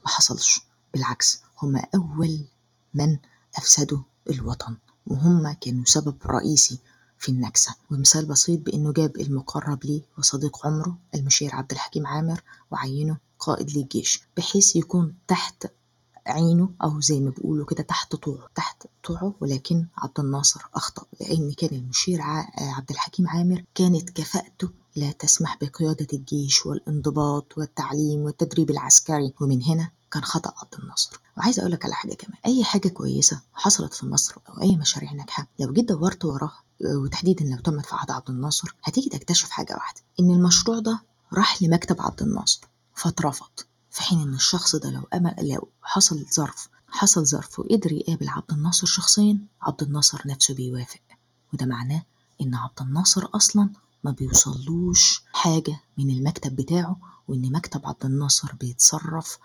ما 0.05 0.09
حصلش. 0.09 0.61
بالعكس 0.93 1.41
هما 1.61 1.85
أول 1.95 2.39
من 2.93 3.17
أفسدوا 3.57 3.99
الوطن. 4.29 4.75
وهم 5.07 5.51
كانوا 5.51 5.83
سبب 5.85 6.15
رئيسي 6.25 6.79
في 7.19 7.29
النكسة. 7.29 7.75
ومثال 7.91 8.25
بسيط 8.25 8.59
بأنه 8.59 8.93
جاب 8.93 9.15
المقرب 9.17 9.85
ليه 9.85 10.01
وصديق 10.17 10.65
عمره 10.67 10.97
المشير 11.15 11.55
عبد 11.55 11.71
الحكيم 11.71 12.07
عامر 12.07 12.41
وعينه 12.71 13.17
قائد 13.45 13.77
للجيش 13.77 14.21
بحيث 14.37 14.75
يكون 14.75 15.15
تحت 15.27 15.67
عينه 16.27 16.69
أو 16.83 17.01
زي 17.01 17.19
ما 17.19 17.29
بيقولوا 17.29 17.65
كده 17.65 17.83
تحت 17.83 18.15
طوعه 18.15 18.47
تحت 18.55 18.83
طوعه 19.03 19.33
ولكن 19.41 19.85
عبد 19.97 20.19
الناصر 20.19 20.61
أخطأ 20.75 21.03
لأن 21.21 21.51
كان 21.53 21.69
المشير 21.79 22.21
عبد 22.57 22.89
الحكيم 22.91 23.27
عامر 23.27 23.63
كانت 23.75 24.09
كفاءته 24.09 24.69
لا 24.95 25.11
تسمح 25.11 25.57
بقيادة 25.61 26.07
الجيش 26.13 26.65
والانضباط 26.65 27.57
والتعليم 27.57 28.19
والتدريب 28.21 28.69
العسكري 28.69 29.33
ومن 29.41 29.63
هنا 29.63 29.89
كان 30.11 30.23
خطأ 30.23 30.53
عبد 30.57 30.73
الناصر. 30.83 31.19
وعايزة 31.37 31.61
أقول 31.61 31.71
لك 31.71 31.85
على 31.85 31.93
حاجة 31.93 32.13
كمان 32.13 32.37
أي 32.45 32.63
حاجة 32.63 32.87
كويسة 32.87 33.41
حصلت 33.53 33.93
في 33.93 34.05
مصر 34.05 34.35
أو 34.49 34.61
أي 34.61 34.75
مشاريع 34.75 35.11
ناجحة 35.13 35.47
لو 35.59 35.73
جيت 35.73 35.85
دورت 35.89 36.25
وراها 36.25 36.63
وتحديدا 37.03 37.45
لو 37.45 37.57
تمت 37.57 37.85
في 37.85 37.95
عهد 37.95 38.11
عبد 38.11 38.29
الناصر 38.29 38.75
هتيجي 38.83 39.09
تكتشف 39.09 39.49
حاجة 39.49 39.73
واحدة 39.73 40.01
إن 40.19 40.31
المشروع 40.31 40.79
ده 40.79 40.99
راح 41.33 41.63
لمكتب 41.63 42.01
عبد 42.01 42.21
الناصر. 42.21 42.61
فاترفض 42.95 43.49
في 43.91 44.01
حين 44.01 44.21
إن 44.21 44.33
الشخص 44.33 44.75
ده 44.75 44.89
لو 44.89 45.03
أمل 45.13 45.35
لو 45.41 45.69
حصل 45.83 46.25
ظرف 46.35 46.69
حصل 46.87 47.25
ظرف 47.25 47.59
وقدر 47.59 47.91
يقابل 47.91 48.29
عبد 48.29 48.51
الناصر 48.51 48.87
شخصيا 48.87 49.39
عبد 49.61 49.83
الناصر 49.83 50.21
نفسه 50.27 50.53
بيوافق. 50.53 50.99
وده 51.53 51.65
معناه 51.65 52.03
إن 52.41 52.55
عبد 52.55 52.81
الناصر 52.81 53.29
أصلا 53.33 53.69
ما 54.03 54.11
بيوصلوش 54.11 55.23
حاجة 55.33 55.79
من 55.97 56.09
المكتب 56.09 56.55
بتاعه 56.55 56.97
وإن 57.27 57.51
مكتب 57.51 57.81
عبد 57.85 58.05
الناصر 58.05 58.55
بيتصرف 58.55 59.37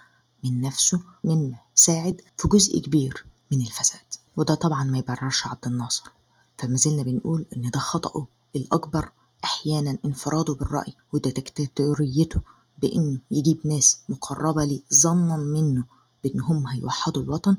من 0.45 0.61
نفسه 0.61 1.01
من 1.25 1.55
ساعد 1.75 2.21
في 2.37 2.49
جزء 2.49 2.79
كبير 2.79 3.27
من 3.53 3.61
الفساد. 3.61 4.07
وده 4.37 4.55
طبعا 4.55 4.85
ما 4.85 4.99
يبررش 4.99 5.47
عبد 5.47 5.67
الناصر. 5.67 6.11
فما 6.59 6.77
زلنا 6.77 7.03
بنقول 7.03 7.47
إن 7.57 7.71
ده 7.71 7.81
خطأه 7.81 8.27
الأكبر 8.57 9.13
أحيانا 9.45 9.99
انفراده 10.05 10.55
بالرأي 10.55 10.95
وده 11.13 11.31
دكتاتوريته 11.31 12.41
بإنه 12.83 13.19
يجيب 13.31 13.67
ناس 13.67 13.99
مقربة 14.09 14.65
ليه 14.65 14.81
ظنا 14.95 15.37
منه 15.37 15.85
بإن 16.25 16.41
هم 16.41 16.67
هيوحدوا 16.67 17.23
الوطن 17.23 17.57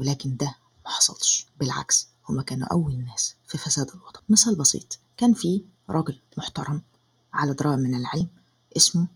ولكن 0.00 0.36
ده 0.36 0.54
ما 0.84 0.90
حصلش. 0.90 1.46
بالعكس 1.60 2.08
هما 2.28 2.42
كانوا 2.42 2.66
أول 2.68 2.98
ناس 3.04 3.34
في 3.46 3.58
فساد 3.58 3.90
الوطن. 3.94 4.20
مثال 4.28 4.54
بسيط 4.54 4.98
كان 5.16 5.34
في 5.34 5.62
راجل 5.90 6.18
محترم 6.38 6.82
على 7.32 7.54
دراية 7.54 7.76
من 7.76 7.94
العلم 7.94 8.28
اسمه 8.76 9.06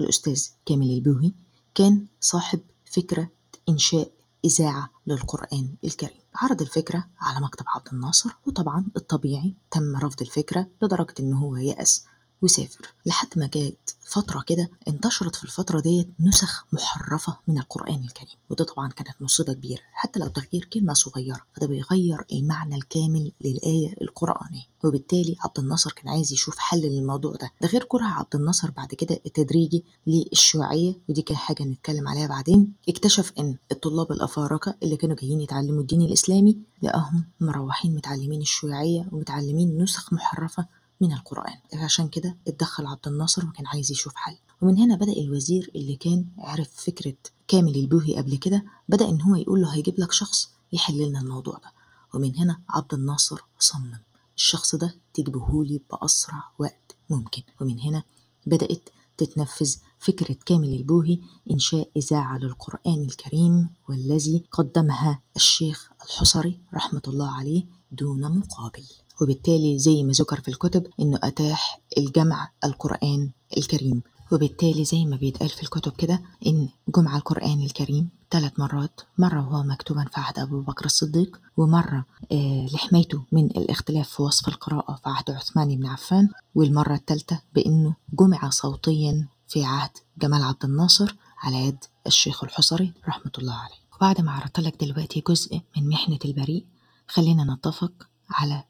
الأستاذ 0.00 0.46
كامل 0.66 0.90
البوهي 0.90 1.32
كان 1.74 2.06
صاحب 2.20 2.60
فكرة 2.84 3.28
إنشاء 3.68 4.10
إذاعة 4.44 4.90
للقرآن 5.06 5.74
الكريم. 5.84 6.20
عرض 6.34 6.60
الفكرة 6.62 7.04
على 7.20 7.40
مكتب 7.44 7.64
عبد 7.68 7.88
الناصر 7.92 8.30
وطبعا 8.46 8.84
الطبيعي 8.96 9.54
تم 9.70 9.96
رفض 9.96 10.20
الفكرة 10.22 10.66
لدرجة 10.82 11.14
إن 11.20 11.32
هو 11.32 11.56
يأس 11.56 12.04
وسافر 12.42 12.94
لحد 13.06 13.28
ما 13.36 13.46
جات 13.54 13.90
فترة 14.00 14.44
كده 14.46 14.70
انتشرت 14.88 15.36
في 15.36 15.44
الفترة 15.44 15.80
ديت 15.80 16.08
نسخ 16.20 16.64
محرفة 16.72 17.36
من 17.48 17.58
القرآن 17.58 18.04
الكريم 18.04 18.36
وده 18.50 18.64
طبعا 18.64 18.88
كانت 18.88 19.22
مصيبة 19.22 19.52
كبيرة 19.52 19.80
حتى 19.92 20.20
لو 20.20 20.26
تغيير 20.28 20.64
كلمة 20.72 20.92
صغيرة 20.92 21.40
فده 21.56 21.66
بيغير 21.66 22.24
المعنى 22.32 22.74
الكامل 22.76 23.32
للآية 23.40 23.94
القرآنية. 24.02 24.62
وبالتالي 24.84 25.36
عبد 25.44 25.58
الناصر 25.58 25.92
كان 25.92 26.08
عايز 26.08 26.32
يشوف 26.32 26.58
حل 26.58 26.80
للموضوع 26.80 27.32
ده 27.36 27.50
ده 27.60 27.68
غير 27.68 27.84
كره 27.84 28.04
عبد 28.04 28.34
الناصر 28.36 28.70
بعد 28.70 28.88
كده 28.94 29.20
التدريجي 29.26 29.84
للشيوعية 30.06 30.94
ودي 31.08 31.22
كان 31.22 31.36
حاجة 31.36 31.62
نتكلم 31.62 32.08
عليها 32.08 32.26
بعدين 32.26 32.72
اكتشف 32.88 33.32
إن 33.38 33.56
الطلاب 33.72 34.12
الأفارقة 34.12 34.74
اللي 34.82 34.96
كانوا 34.96 35.16
جايين 35.16 35.40
يتعلموا 35.40 35.80
الدين 35.80 36.02
الإسلامي 36.02 36.58
لقاهم 36.82 37.24
مروحين 37.40 37.94
متعلمين 37.94 38.40
الشيوعية 38.40 39.06
ومتعلمين 39.12 39.82
نسخ 39.82 40.12
محرفة 40.12 40.66
من 41.00 41.12
القرآن. 41.12 41.58
عشان 41.74 42.08
كده 42.08 42.36
اتدخل 42.48 42.86
عبد 42.86 43.08
الناصر 43.08 43.46
وكان 43.46 43.66
عايز 43.66 43.92
يشوف 43.92 44.12
حل. 44.16 44.36
ومن 44.62 44.78
هنا 44.78 44.96
بدأ 44.96 45.12
الوزير 45.12 45.70
اللي 45.74 45.96
كان 45.96 46.26
عرف 46.38 46.70
فكرة 46.74 47.14
كامل 47.48 47.74
البوهي 47.76 48.16
قبل 48.16 48.36
كده 48.36 48.64
بدأ 48.88 49.08
إن 49.08 49.20
هو 49.22 49.36
يقول 49.36 49.60
له 49.62 49.74
هيجيب 49.74 50.00
لك 50.00 50.12
شخص 50.12 50.50
يحل 50.72 51.08
لنا 51.08 51.20
الموضوع 51.20 51.54
ده. 51.54 51.72
ومن 52.14 52.36
هنا 52.36 52.60
عبد 52.68 52.94
الناصر 52.94 53.40
صمم. 53.58 53.98
الشخص 54.36 54.74
ده 54.74 54.94
تجيبهولي 55.14 55.80
بأسرع 55.90 56.44
وقت 56.58 56.96
ممكن. 57.10 57.42
ومن 57.60 57.80
هنا 57.80 58.02
بدأت 58.46 58.88
تتنفذ 59.16 59.76
فكرة 59.98 60.36
كامل 60.46 60.68
البوهي 60.74 61.18
إنشاء 61.50 61.90
إذاعة 61.96 62.38
للقرآن 62.38 63.00
الكريم 63.02 63.68
والذي 63.88 64.44
قدمها 64.52 65.20
الشيخ 65.36 65.90
الحصري 66.04 66.60
رحمة 66.74 67.02
الله 67.08 67.30
عليه 67.30 67.64
دون 67.92 68.38
مقابل. 68.38 68.84
وبالتالي 69.22 69.78
زي 69.78 70.02
ما 70.02 70.12
ذكر 70.12 70.40
في 70.40 70.48
الكتب 70.48 70.86
إنه 71.00 71.18
أتاح 71.22 71.80
الجمع 71.98 72.50
القرآن 72.64 73.30
الكريم. 73.56 74.02
وبالتالي 74.32 74.84
زي 74.84 75.04
ما 75.04 75.16
بيتقال 75.16 75.48
في 75.48 75.62
الكتب 75.62 75.92
كده 75.92 76.22
إن 76.46 76.68
جمع 76.96 77.16
القرآن 77.16 77.62
الكريم 77.62 78.08
ثلاث 78.30 78.52
مرات 78.58 79.00
مرة 79.18 79.40
وهو 79.48 79.62
مكتوبا 79.62 80.04
في 80.04 80.20
عهد 80.20 80.38
أبو 80.38 80.60
بكر 80.60 80.84
الصديق 80.84 81.40
ومرة 81.56 82.04
آه 82.32 82.66
لحمايته 82.74 83.22
من 83.32 83.44
الاختلاف 83.46 84.08
في 84.08 84.22
وصف 84.22 84.48
القراءة 84.48 84.94
في 84.94 85.08
عهد 85.08 85.30
عثمان 85.30 85.76
بن 85.76 85.86
عفان 85.86 86.28
والمرة 86.54 86.94
الثالثة 86.94 87.40
بإنه 87.54 87.94
جمع 88.12 88.50
صوتيا 88.50 89.28
في 89.48 89.64
عهد 89.64 89.90
جمال 90.18 90.42
عبد 90.42 90.64
الناصر 90.64 91.14
على 91.38 91.56
يد 91.66 91.78
الشيخ 92.06 92.44
الحصري 92.44 92.92
رحمة 93.08 93.32
الله 93.38 93.54
عليه. 93.54 93.76
وبعد 93.96 94.20
ما 94.20 94.32
عرضت 94.32 94.60
لك 94.60 94.84
دلوقتي 94.84 95.22
جزء 95.28 95.60
من 95.76 95.88
محنة 95.88 96.18
البريء 96.24 96.64
خلينا 97.08 97.54
نتفق 97.54 97.92
على 98.30 98.64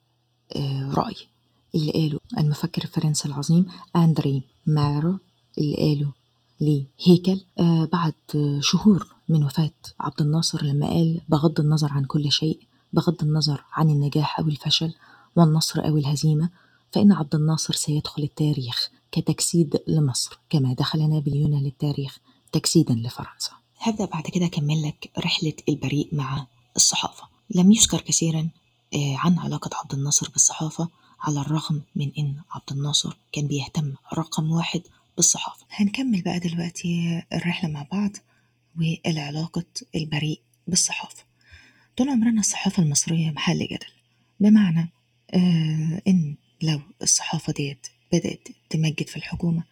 رأي. 0.94 1.16
اللي 1.74 1.92
قاله 1.92 2.18
المفكر 2.38 2.82
الفرنسي 2.84 3.28
العظيم 3.28 3.66
أندري 3.96 4.42
مارو 4.66 5.18
اللي 5.58 5.76
قاله 5.76 6.12
لهيكل 6.60 7.40
آه 7.58 7.88
بعد 7.92 8.14
شهور 8.60 9.14
من 9.28 9.44
وفاة 9.44 9.70
عبد 10.00 10.20
الناصر 10.22 10.64
لما 10.64 10.86
قال 10.86 11.20
بغض 11.28 11.60
النظر 11.60 11.92
عن 11.92 12.04
كل 12.04 12.32
شيء 12.32 12.58
بغض 12.92 13.22
النظر 13.22 13.64
عن 13.72 13.90
النجاح 13.90 14.40
أو 14.40 14.48
الفشل 14.48 14.94
والنصر 15.36 15.88
أو 15.88 15.98
الهزيمة 15.98 16.50
فإن 16.92 17.12
عبد 17.12 17.34
الناصر 17.34 17.74
سيدخل 17.74 18.22
التاريخ 18.22 18.90
كتجسيد 19.12 19.80
لمصر 19.88 20.38
كما 20.50 20.74
دخل 20.74 21.08
نابليون 21.08 21.54
للتاريخ 21.62 22.18
تجسيدا 22.52 22.94
لفرنسا. 22.94 23.50
هبدأ 23.78 24.04
بعد 24.04 24.22
كده 24.22 24.46
أكمل 24.46 24.82
لك 24.82 25.10
رحلة 25.18 25.52
البريء 25.68 26.08
مع 26.12 26.46
الصحافة. 26.76 27.24
لم 27.54 27.72
يذكر 27.72 28.00
كثيرا 28.00 28.48
عن 28.94 29.38
علاقة 29.38 29.70
عبد 29.78 29.92
الناصر 29.94 30.30
بالصحافة 30.30 30.88
على 31.20 31.40
الرغم 31.40 31.82
من 31.96 32.12
إن 32.18 32.36
عبد 32.50 32.72
الناصر 32.72 33.16
كان 33.32 33.46
بيهتم 33.46 33.94
رقم 34.14 34.50
واحد 34.52 34.82
بالصحافة. 35.16 35.66
هنكمل 35.70 36.22
بقى 36.22 36.38
دلوقتي 36.38 37.22
الرحلة 37.32 37.70
مع 37.70 37.86
بعض 37.92 38.10
والعلاقة 38.78 39.64
البريء 39.94 40.40
بالصحافة. 40.66 41.24
طول 41.96 42.08
عمرنا 42.08 42.40
الصحافة 42.40 42.82
المصرية 42.82 43.30
محل 43.30 43.58
جدل 43.58 43.86
بمعنى 44.40 44.88
آه 45.34 46.02
إن 46.08 46.36
لو 46.62 46.80
الصحافة 47.02 47.52
ديت 47.52 47.86
بدأت 48.12 48.48
تمجد 48.70 49.08
في 49.08 49.16
الحكومة 49.16 49.62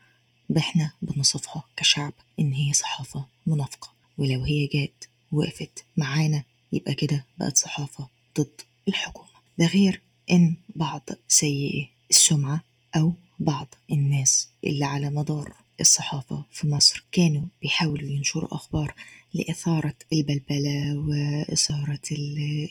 بإحنا 0.48 0.92
بنصفها 1.02 1.62
كشعب 1.76 2.12
إن 2.40 2.52
هي 2.52 2.72
صحافة 2.72 3.24
منافقة 3.46 3.92
ولو 4.18 4.44
هي 4.44 4.66
جات 4.66 5.04
وقفت 5.32 5.84
معانا 5.96 6.42
يبقى 6.72 6.94
كده 6.94 7.24
بقت 7.38 7.56
صحافة 7.56 8.08
ضد 8.38 8.60
الحكومة 8.88 9.28
ده 9.58 9.66
غير 9.66 10.00
إن 10.30 10.54
بعض 10.76 11.08
سيئي 11.28 11.88
السمعة 12.10 12.60
أو 12.96 13.12
بعض 13.38 13.74
الناس 13.92 14.48
اللي 14.64 14.84
على 14.84 15.10
مدار 15.10 15.52
الصحافة 15.80 16.44
في 16.52 16.66
مصر 16.68 17.04
كانوا 17.12 17.42
بيحاولوا 17.62 18.08
ينشروا 18.10 18.54
أخبار 18.54 18.94
لإثارة 19.34 19.94
البلبلة 20.12 20.96
وإثارة 20.98 22.00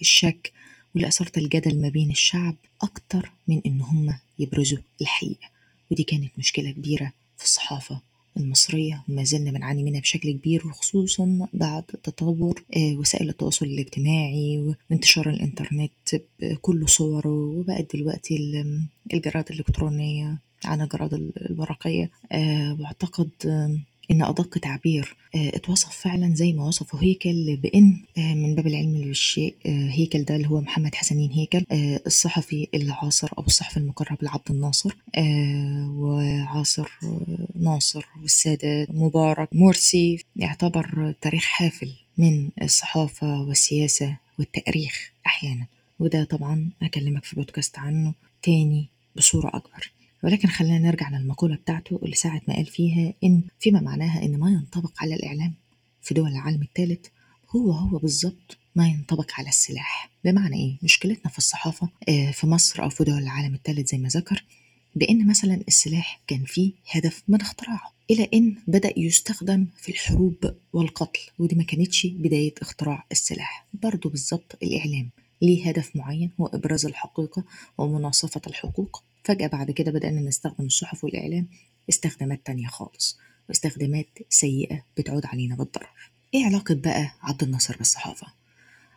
الشك 0.01 0.53
ولإثارة 0.95 1.31
الجدل 1.37 1.81
ما 1.81 1.89
بين 1.89 2.11
الشعب 2.11 2.55
أكتر 2.81 3.31
من 3.47 3.61
إن 3.65 3.81
هم 3.81 4.17
يبرزوا 4.39 4.77
الحقيقة. 5.01 5.49
ودي 5.91 6.03
كانت 6.03 6.31
مشكلة 6.37 6.71
كبيرة 6.71 7.11
في 7.37 7.43
الصحافة. 7.43 7.99
المصرية 8.37 9.03
وما 9.09 9.23
زلنا 9.23 9.51
بنعاني 9.51 9.83
منها 9.83 9.99
بشكل 10.01 10.31
كبير 10.31 10.67
وخصوصا 10.67 11.47
بعد 11.53 11.83
تطور 11.83 12.63
وسائل 12.77 13.29
التواصل 13.29 13.65
الاجتماعي 13.65 14.75
وانتشار 14.89 15.29
الإنترنت 15.29 15.91
بكل 16.39 16.89
صوره 16.89 17.27
وبقت 17.57 17.95
دلوقتي 17.95 18.63
الجرائد 19.13 19.45
الإلكترونية 19.51 20.37
عن 20.65 20.81
الجرائد 20.81 21.13
الورقية. 21.13 22.09
وأعتقد 22.79 23.29
إن 24.11 24.23
أدق 24.23 24.57
تعبير 24.57 25.15
اتوصف 25.35 25.89
فعلا 25.97 26.35
زي 26.35 26.53
ما 26.53 26.65
وصفه 26.67 27.03
هيكل 27.03 27.55
بإن 27.57 27.99
من 28.17 28.55
باب 28.55 28.67
العلم 28.67 28.93
بالشيء 28.93 29.55
هيكل 29.65 30.23
ده 30.23 30.35
اللي 30.35 30.47
هو 30.49 30.61
محمد 30.61 30.95
حسنين 30.95 31.31
هيكل 31.31 31.65
الصحفي 32.07 32.67
اللي 32.73 32.93
عاصر 32.93 33.29
أو 33.37 33.43
الصحفي 33.45 33.77
المقرب 33.77 34.17
لعبد 34.23 34.51
الناصر 34.51 34.95
وعاصر 35.89 36.89
ناصر 37.55 38.05
والسادات 38.21 38.87
مبارك 38.91 39.49
مرسي 39.51 40.23
يعتبر 40.35 41.13
تاريخ 41.21 41.43
حافل 41.43 41.91
من 42.17 42.49
الصحافة 42.61 43.41
والسياسة 43.41 44.17
والتاريخ 44.39 45.11
أحيانا. 45.25 45.65
وده 45.99 46.23
طبعا 46.23 46.69
أكلمك 46.81 47.23
في 47.23 47.35
بودكاست 47.35 47.79
عنه 47.79 48.13
تاني 48.43 48.85
بصورة 49.15 49.47
أكبر. 49.47 49.91
ولكن 50.23 50.47
خلينا 50.47 50.79
نرجع 50.79 51.09
للمقولة 51.09 51.55
بتاعته 51.55 51.99
اللي 52.03 52.15
ساعة 52.15 52.41
ما 52.47 52.55
قال 52.55 52.65
فيها 52.65 53.13
إن 53.23 53.43
فيما 53.59 53.79
معناها 53.81 54.25
إن 54.25 54.39
ما 54.39 54.49
ينطبق 54.49 54.91
على 54.97 55.15
الإعلام 55.15 55.53
في 56.01 56.13
دول 56.13 56.29
العالم 56.29 56.61
الثالث 56.61 57.05
هو 57.55 57.71
هو 57.71 57.97
بالظبط 57.97 58.57
ما 58.75 58.87
ينطبق 58.87 59.31
على 59.33 59.49
السلاح 59.49 60.09
بمعنى 60.23 60.55
إيه؟ 60.55 60.77
مشكلتنا 60.83 61.31
في 61.31 61.37
الصحافة 61.37 61.89
في 62.31 62.47
مصر 62.47 62.83
أو 62.83 62.89
في 62.89 63.03
دول 63.03 63.17
العالم 63.17 63.53
الثالث 63.53 63.91
زي 63.91 63.97
ما 63.97 64.07
ذكر 64.07 64.45
بإن 64.95 65.27
مثلا 65.27 65.63
السلاح 65.67 66.21
كان 66.27 66.43
فيه 66.45 66.71
هدف 66.91 67.23
من 67.27 67.41
اختراعه 67.41 67.93
إلى 68.11 68.29
إن 68.33 68.55
بدأ 68.67 68.99
يستخدم 68.99 69.67
في 69.77 69.89
الحروب 69.89 70.55
والقتل 70.73 71.19
ودي 71.39 71.55
ما 71.55 71.63
كانتش 71.63 72.05
بداية 72.05 72.53
اختراع 72.61 73.05
السلاح 73.11 73.65
برضه 73.73 74.09
بالظبط 74.09 74.57
الإعلام 74.63 75.09
ليه 75.41 75.69
هدف 75.69 75.95
معين 75.95 76.31
هو 76.41 76.45
إبراز 76.45 76.85
الحقيقة 76.85 77.43
ومناصفة 77.77 78.41
الحقوق 78.47 79.03
فجأة 79.23 79.47
بعد 79.47 79.71
كده 79.71 79.91
بدأنا 79.91 80.21
نستخدم 80.21 80.65
الصحف 80.65 81.03
والإعلام 81.03 81.47
استخدامات 81.89 82.45
تانية 82.45 82.67
خالص 82.67 83.19
واستخدامات 83.49 84.07
سيئة 84.29 84.83
بتعود 84.97 85.25
علينا 85.25 85.55
بالضرر 85.55 85.89
إيه 86.33 86.45
علاقة 86.45 86.75
بقى 86.75 87.11
عبد 87.21 87.43
الناصر 87.43 87.77
بالصحافة؟ 87.77 88.27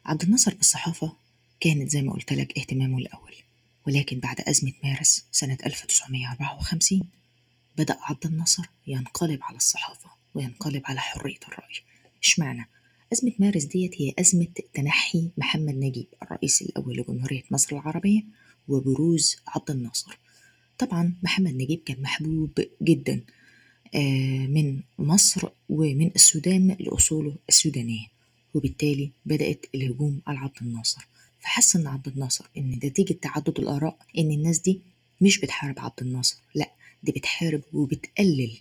عبد 0.04 0.22
الناصر 0.22 0.54
بالصحافة 0.54 1.12
كانت 1.60 1.90
زي 1.90 2.02
ما 2.02 2.12
قلت 2.12 2.32
لك 2.32 2.58
اهتمامه 2.58 2.98
الأول 2.98 3.34
ولكن 3.86 4.18
بعد 4.20 4.40
أزمة 4.40 4.72
مارس 4.84 5.24
سنة 5.32 5.58
1954 5.66 7.02
بدأ 7.78 7.96
عبد 8.02 8.26
الناصر 8.26 8.66
ينقلب 8.86 9.38
على 9.42 9.56
الصحافة 9.56 10.10
وينقلب 10.34 10.82
على 10.84 11.00
حرية 11.00 11.38
الرأي 11.48 11.74
إشمعنى؟ 12.22 12.68
أزمة 13.12 13.32
مارس 13.38 13.64
ديت 13.64 13.94
هي 14.00 14.14
أزمة 14.18 14.46
تنحي 14.74 15.30
محمد 15.38 15.74
نجيب 15.74 16.06
الرئيس 16.22 16.62
الأول 16.62 16.96
لجمهورية 16.96 17.42
مصر 17.50 17.76
العربية 17.76 18.22
وبروز 18.68 19.37
عبد 19.48 19.70
الناصر. 19.70 20.18
طبعا 20.79 21.14
محمد 21.22 21.55
نجيب 21.55 21.83
كان 21.87 22.02
محبوب 22.02 22.50
جدا 22.83 23.20
من 24.48 24.81
مصر 24.98 25.48
ومن 25.68 26.11
السودان 26.14 26.76
لأصوله 26.81 27.37
السودانية. 27.48 28.07
وبالتالي 28.55 29.11
بدأت 29.26 29.66
الهجوم 29.74 30.20
على 30.26 30.38
عبد 30.38 30.57
الناصر. 30.62 31.07
فحس 31.40 31.76
ان 31.76 31.87
عبد 31.87 32.09
الناصر 32.09 32.44
إن 32.57 32.70
نتيجة 32.85 33.12
تعدد 33.12 33.59
الآراء 33.59 33.98
إن 34.18 34.31
الناس 34.31 34.59
دي 34.59 34.81
مش 35.20 35.40
بتحارب 35.40 35.79
عبد 35.79 36.00
الناصر 36.02 36.37
لأ 36.55 36.70
دي 37.02 37.12
بتحارب 37.12 37.62
وبتقلل 37.72 38.52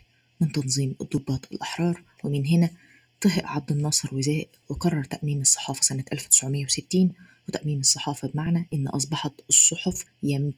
من 0.41 0.51
تنظيم 0.51 0.95
الضباط 1.01 1.51
الأحرار. 1.51 2.03
ومن 2.23 2.45
هنا 2.47 2.69
طهق 3.21 3.45
عبد 3.45 3.71
الناصر 3.71 4.15
وزاق 4.15 4.47
وقرر 4.69 5.03
تأميم 5.03 5.41
الصحافة 5.41 5.81
سنة 5.81 6.03
1960 6.13 7.11
وتأميم 7.49 7.79
الصحافة 7.79 8.27
بمعنى 8.27 8.67
إن 8.73 8.87
أصبحت 8.87 9.31
الصحف 9.49 10.05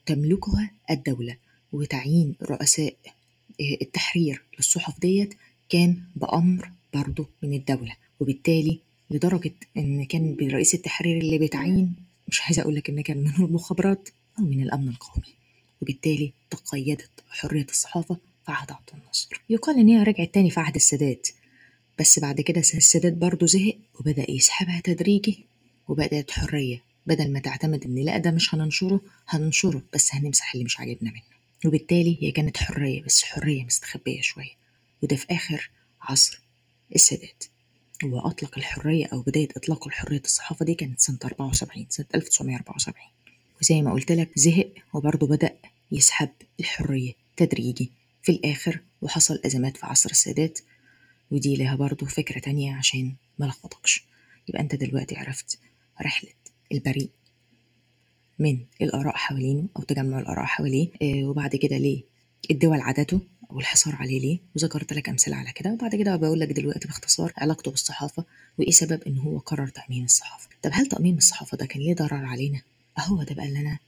تملكها 0.06 0.72
الدولة. 0.92 1.38
وتعيين 1.74 2.36
رؤساء 2.42 2.96
آه، 3.62 3.78
التحرير 3.82 4.44
للصحف 4.58 5.00
ديت 5.00 5.34
كان 5.70 5.98
بأمر 6.16 6.72
برضه 6.94 7.26
من 7.44 7.54
الدولة. 7.54 7.96
وبالتالي 8.20 8.80
لدرجة 9.12 9.54
إن 9.78 10.06
كان 10.06 10.36
برئيس 10.36 10.74
التحرير 10.74 11.18
اللي 11.22 11.38
بيتعين 11.38 11.96
مش 12.28 12.42
عايزة 12.42 12.62
أقول 12.62 12.76
لك 12.76 12.90
إن 12.90 13.02
كان 13.02 13.18
من 13.18 13.46
المخابرات 13.46 14.10
أو 14.40 14.44
من 14.44 14.64
الأمن 14.64 14.88
القومي. 14.88 15.34
وبالتالي 15.82 16.34
تقيدت 16.50 17.10
حرية 17.30 17.68
الصحافة 17.70 18.18
في 18.46 18.52
عهد 18.52 18.72
عبد 18.72 18.90
الناصر. 18.94 19.42
يقال 19.50 19.80
إن 19.80 19.88
هي 19.88 20.04
رجعت 20.04 20.34
تاني 20.34 20.50
في 20.50 20.60
عهد 20.60 20.76
السادات. 20.76 21.28
بس 22.00 22.20
بعد 22.20 22.42
كده 22.42 22.60
السادات 22.60 23.14
برضه 23.14 23.46
زهق 23.48 23.78
وبدأ 24.00 24.32
يسحبها 24.32 24.82
تدريجي. 24.84 25.46
وبدأت 25.88 26.32
حرية. 26.32 26.82
بدل 27.06 27.34
ما 27.34 27.40
تعتمد 27.40 27.84
إن 27.86 27.96
لأ 27.96 28.18
ده 28.18 28.32
مش 28.32 28.56
هننشره 28.56 29.02
هننشره 29.28 29.82
بس 29.94 30.16
هنمسح 30.16 30.54
اللي 30.54 30.66
مش 30.66 30.80
عاجبنا 30.80 31.12
منه. 31.12 31.22
وبالتالي 31.66 32.18
هي 32.22 32.32
كانت 32.32 32.58
حرية 32.58 33.04
بس 33.04 33.24
حرية 33.24 33.64
مستخبية 33.64 34.22
شوية. 34.22 34.52
وده 35.04 35.16
في 35.16 35.26
آخر 35.32 35.70
عصر 36.02 36.42
السادات. 36.96 37.44
هو 38.04 38.20
أطلق 38.20 38.58
الحرية 38.58 39.06
أو 39.06 39.22
بداية 39.22 39.48
إطلاق 39.56 39.88
الحرية 39.88 40.22
الصحافة 40.26 40.66
دي 40.66 40.74
كانت 40.74 41.00
سنة 41.00 41.18
74 41.26 41.86
سنة 41.90 42.06
1974 42.16 43.08
وزي 43.62 43.82
ما 43.82 43.92
قلت 43.92 44.12
لك 44.12 44.40
زهق 44.40 44.70
وبرضه 44.94 45.28
بدأ 45.28 45.56
يسحب 45.92 46.30
الحرية 46.60 47.14
تدريجي 47.38 47.92
في 48.24 48.32
الآخر 48.32 48.80
وحصل 49.02 49.42
أزمات 49.46 49.78
في 49.78 49.86
عصر 49.86 50.10
السادات. 50.10 50.60
ودي 51.32 51.56
لها 51.56 51.76
برضه 51.76 52.06
فكرة 52.06 52.40
تانية 52.40 52.76
عشان 52.76 53.14
ما 53.40 53.46
يبقى 54.50 54.62
أنت 54.62 54.76
دلوقتي 54.76 55.16
عرفت 55.16 55.60
رحلة 56.02 56.30
البريء 56.72 57.10
من 58.40 58.60
الآراء 58.82 59.16
حوالينه 59.16 59.68
أو 59.78 59.84
تجمع 59.84 60.20
الآراء 60.20 60.46
حواليه. 60.46 60.90
آه، 61.02 61.24
وبعد 61.26 61.56
كده 61.56 61.78
ليه 61.78 62.04
الدول 62.52 62.82
عادته 62.82 63.20
أو 63.52 63.60
الحصار 63.60 63.96
عليه 63.96 64.20
ليه؟ 64.20 64.40
وذكرت 64.56 64.94
لك 64.94 65.10
أمثلة 65.10 65.36
على 65.36 65.52
كده. 65.52 65.74
وبعد 65.74 65.96
كده 65.96 66.16
بقول 66.16 66.40
لك 66.40 66.48
دلوقتي 66.52 66.88
باختصار 66.88 67.34
علاقته 67.38 67.72
بالصحافة 67.72 68.26
وإيه 68.60 68.72
سبب 68.72 69.02
إن 69.08 69.18
هو 69.18 69.38
قرر 69.38 69.68
تأمين 69.68 70.06
الصحافة. 70.06 70.50
طب 70.64 70.72
هل 70.74 70.86
تأمين 70.88 71.18
الصحافة 71.18 71.58
ده 71.58 71.66
كان 71.66 71.82
ليه 71.82 71.96
ضرر 71.96 72.26
علينا؟ 72.26 72.62
أهو 73.00 73.24
ده 73.24 73.36
بقى 73.36 73.46
اللي 73.48 73.60
أنا 73.60 73.80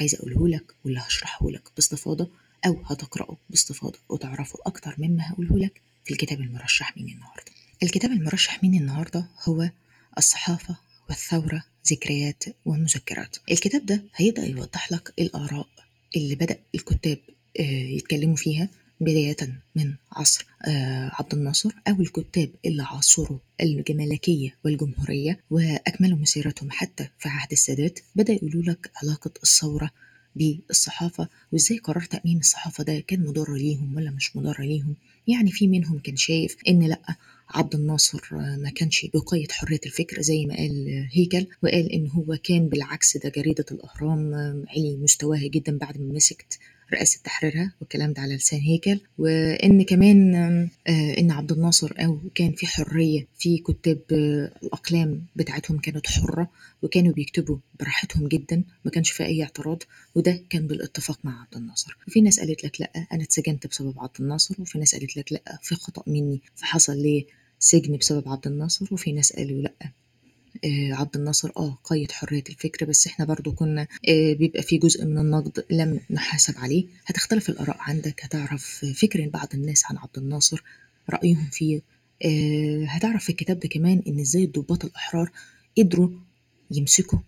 عايزة 0.00 0.18
أقوله 0.18 0.48
لك 0.48 0.74
واللي 0.84 1.00
هشرحه 1.00 1.50
لك 1.50 1.62
باستفاضة 1.76 2.28
أو 2.66 2.82
هتقرأه 2.84 3.36
باستفاضة 3.50 3.98
وتعرفه 4.08 4.58
أكتر 4.66 4.94
مما 4.98 5.30
هقوله 5.30 5.58
لك 5.58 5.80
في 6.04 6.10
الكتاب 6.10 6.40
المرشح 6.40 6.96
مني 6.96 7.12
النهاردة. 7.12 7.52
الكتاب 7.82 8.10
المرشح 8.10 8.64
مني 8.64 8.78
النهاردة 8.78 9.26
هو 9.48 9.70
الصحافة 10.18 10.76
والثورة 11.08 11.64
ذكريات 11.90 12.44
ومذكرات. 12.64 13.36
الكتاب 13.50 13.86
ده 13.86 14.02
هيبدأ 14.16 14.46
يوضح 14.46 14.92
لك 14.92 15.12
الآراء 15.18 15.68
اللي 16.16 16.34
بدأ 16.34 16.58
الكتاب 16.74 17.18
آه، 17.60 17.62
يتكلموا 17.62 18.36
فيها 18.36 18.68
بداية 19.00 19.36
من 19.76 19.94
عصر 20.12 20.46
آه، 20.64 21.10
عبد 21.14 21.34
الناصر 21.34 21.70
أو 21.88 22.00
الكتاب 22.00 22.50
اللي 22.66 22.82
عاصروا 22.82 23.38
الملكية 23.90 24.56
والجمهورية 24.64 25.40
وأكملوا 25.50 26.18
مسيرتهم 26.18 26.70
حتى 26.70 27.08
في 27.18 27.28
عهد 27.28 27.52
السادات. 27.52 27.98
بدأ 28.16 28.32
يقولوا 28.32 28.62
لك 28.62 28.90
علاقة 29.02 29.30
الثورة 29.42 29.90
بالصحافة 30.36 31.28
وإزاي 31.52 31.78
قرار 31.78 32.02
تأمين 32.04 32.38
الصحافة 32.38 32.84
ده 32.84 33.00
كان 33.00 33.26
مضر 33.26 33.54
ليهم 33.54 33.96
ولا 33.96 34.10
مش 34.10 34.36
مضر 34.36 34.60
ليهم؟ 34.60 34.94
يعني 35.26 35.50
في 35.50 35.68
منهم 35.68 35.98
كان 35.98 36.16
شايف 36.16 36.56
إن 36.68 36.82
لأ 36.82 37.16
عبد 37.54 37.74
الناصر 37.74 38.20
ما 38.32 38.70
كانش 38.74 39.06
بيقيد 39.06 39.52
حرية 39.52 39.80
الفكر 39.86 40.22
زي 40.22 40.46
ما 40.46 40.56
قال 40.56 41.08
هيكل 41.12 41.46
وقال 41.62 41.92
إن 41.92 42.08
هو 42.10 42.36
كان 42.44 42.68
بالعكس 42.68 43.16
ده 43.16 43.32
جريدة 43.36 43.64
الأهرام 43.70 44.34
علي 44.68 44.96
مستواها 44.96 45.46
جدا 45.48 45.78
بعد 45.78 46.00
ما 46.00 46.14
مسكت 46.14 46.58
رئاسة 46.92 47.20
تحريرها 47.24 47.72
والكلام 47.80 48.12
ده 48.12 48.22
على 48.22 48.34
لسان 48.36 48.60
هيكل 48.60 49.00
وإن 49.18 49.82
كمان 49.82 50.34
آه، 50.86 51.18
إن 51.18 51.30
عبد 51.30 51.52
الناصر 51.52 51.92
أو 51.98 52.18
كان 52.34 52.52
في 52.52 52.66
حرية 52.66 53.26
في 53.38 53.58
كتاب 53.58 53.98
الأقلام 54.62 55.24
بتاعتهم 55.36 55.78
كانت 55.78 56.06
حرة 56.06 56.50
وكانوا 56.82 57.12
بيكتبوا 57.12 57.56
براحتهم 57.80 58.28
جدا 58.28 58.62
ما 58.84 58.90
كانش 58.90 59.10
في 59.10 59.24
أي 59.24 59.42
اعتراض 59.42 59.82
وده 60.14 60.42
كان 60.50 60.66
بالاتفاق 60.66 61.18
مع 61.24 61.40
عبد 61.42 61.56
الناصر. 61.56 61.96
وفي 62.08 62.20
ناس 62.20 62.40
قالت 62.40 62.64
لك 62.64 62.80
لأ 62.80 63.06
أنا 63.12 63.22
اتسجنت 63.22 63.66
بسبب 63.66 63.94
عبد 63.98 64.16
الناصر 64.20 64.54
وفي 64.58 64.78
ناس 64.78 64.94
قالت 64.94 65.16
لك 65.16 65.32
لأ 65.32 65.58
في 65.62 65.74
خطأ 65.74 66.02
مني 66.06 66.40
فحصل 66.56 66.96
لي 67.02 67.26
سجن 67.62 67.96
بسبب 67.96 68.28
عبد 68.28 68.46
الناصر 68.46 68.86
وفي 68.90 69.12
ناس 69.12 69.32
قالوا 69.32 69.62
لأ. 69.62 69.72
آه، 70.64 70.92
عبد 70.94 71.16
الناصر 71.16 71.50
آه 71.56 71.78
قيد 71.84 72.12
حرية 72.12 72.44
الفكر 72.50 72.86
بس 72.86 73.06
إحنا 73.06 73.24
برضو 73.24 73.52
كنا 73.52 73.86
آه، 74.08 74.32
بيبقى 74.32 74.62
في 74.62 74.78
جزء 74.78 75.04
من 75.04 75.18
النقد 75.18 75.64
لم 75.70 76.00
نحاسب 76.10 76.54
عليه. 76.58 76.84
هتختلف 77.06 77.48
الآراء 77.48 77.76
عندك 77.80 78.24
هتعرف 78.24 78.84
فكر 78.84 79.28
بعض 79.28 79.48
الناس 79.54 79.82
عن 79.86 79.96
عبد 79.98 80.18
الناصر 80.18 80.62
رأيهم 81.10 81.48
فيه. 81.52 81.80
آه، 82.24 82.84
هتعرف 82.88 83.24
في 83.24 83.30
الكتاب 83.30 83.60
ده 83.60 83.68
كمان 83.68 84.02
إن 84.06 84.20
إزاي 84.20 84.44
الضباط 84.44 84.84
الأحرار 84.84 85.30
قدروا 85.78 86.10
يمسكوا 86.70 87.18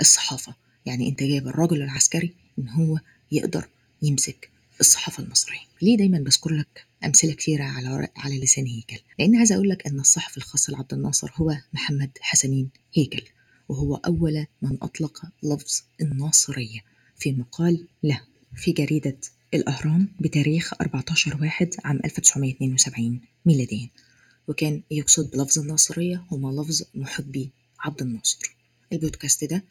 الصحافة. 0.00 0.54
يعني 0.86 1.08
أنت 1.08 1.22
جايب 1.22 1.46
الراجل 1.48 1.82
العسكري 1.82 2.34
إن 2.58 2.68
هو 2.68 2.98
يقدر 3.32 3.68
يمسك 4.02 4.50
الصحافة 4.80 5.22
المصرية. 5.22 5.58
ليه 5.82 5.96
دايما 5.96 6.18
بذكر 6.18 6.50
لك 6.52 6.84
أمثلة 7.06 7.32
كثيرة 7.32 7.64
على 7.64 8.08
على 8.16 8.40
لسان 8.40 8.66
هيكل. 8.66 8.98
لأن 9.18 9.36
عايز 9.36 9.52
أقول 9.52 9.68
لك 9.68 9.86
أن 9.86 10.00
الصحفي 10.00 10.36
الخاص 10.36 10.70
لعبد 10.70 10.94
الناصر 10.94 11.30
هو 11.34 11.56
محمد 11.72 12.10
حسنين 12.20 12.70
هيكل 12.94 13.22
وهو 13.68 13.94
أول 13.94 14.46
من 14.62 14.78
أطلق 14.82 15.22
لفظ 15.42 15.82
الناصرية 16.00 16.80
في 17.16 17.32
مقال 17.32 17.86
له 18.02 18.20
في 18.56 18.72
جريدة 18.72 19.16
الأهرام 19.54 20.08
بتاريخ 20.20 20.74
14 20.80 21.36
واحد 21.42 21.74
عام 21.84 22.00
1972 22.04 23.20
ميلاديا. 23.46 23.88
وكان 24.48 24.82
يقصد 24.90 25.30
بلفظ 25.30 25.58
الناصرية 25.58 26.24
هما 26.30 26.60
لفظ 26.62 26.82
محبي 26.94 27.50
عبد 27.80 28.02
الناصر. 28.02 28.56
البودكاست 28.92 29.44
ده 29.44 29.64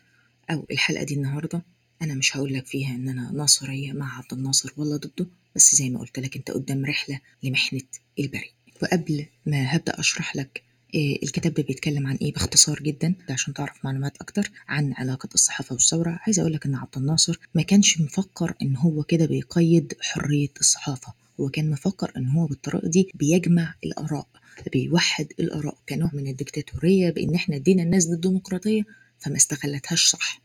أو 0.52 0.66
الحلقة 0.72 1.04
دي 1.04 1.14
النهاردة 1.14 1.62
أنا 2.02 2.14
مش 2.14 2.38
هقول 2.38 2.54
لك 2.54 2.66
فيها 2.66 2.96
إن 2.96 3.10
أنا 3.10 3.32
ناصرية 3.32 3.94
مع 3.94 4.18
عبد 4.18 4.34
الناصر 4.34 4.74
ولا 4.78 4.98
ضده. 4.98 5.26
بس 5.56 5.76
زي 5.76 5.90
ما 5.90 6.00
قلت 6.00 6.20
لك 6.20 6.36
أنت 6.38 6.52
قدام 6.52 6.86
رحلة 6.86 7.20
لمحنة 7.44 7.82
البري 8.20 8.52
وقبل 8.82 9.26
ما 9.46 9.76
هبدأ 9.76 10.00
أشرح 10.00 10.36
لك 10.36 10.62
آه، 10.96 11.16
الكتاب 11.24 11.54
ده 11.54 11.64
بيتكلم 11.64 12.08
عن 12.08 12.16
إيه؟ 12.16 12.34
باختصار 12.34 12.80
جدا 12.80 13.16
عشان 13.30 13.54
تعرف 13.54 13.86
معلومات 13.86 14.18
أكتر 14.22 14.52
عن 14.68 14.94
علاقة 14.94 15.30
الصحافة 15.34 15.74
والثورة. 15.74 16.20
عايز 16.22 16.40
أقول 16.40 16.54
لك 16.54 16.66
إن 16.66 16.76
عبد 16.76 16.98
الناصر 16.98 17.40
ما 17.56 17.62
كانش 17.62 18.02
مفكر 18.02 18.54
إن 18.62 18.76
هو 18.78 19.04
كده 19.04 19.26
بيقيد 19.26 19.94
حرية 20.02 20.50
الصحافة. 20.60 21.14
هو 21.40 21.50
كان 21.50 21.70
مفكر 21.70 22.12
إن 22.18 22.28
هو 22.28 22.46
بالطريقة 22.46 22.88
دي 22.88 23.12
بيجمع 23.14 23.76
الآراء 23.84 24.28
بيوحد 24.74 25.28
الآراء. 25.40 25.78
كنوع 25.90 26.10
من 26.14 26.28
الدكتاتوريه 26.28 27.10
بإن 27.10 27.36
إحنا 27.36 27.56
ادينا 27.56 27.84
الناس 27.84 28.08
الديمقراطية 28.08 28.82
فما 29.20 29.36
استغلتهاش 29.36 30.06
صح. 30.06 30.42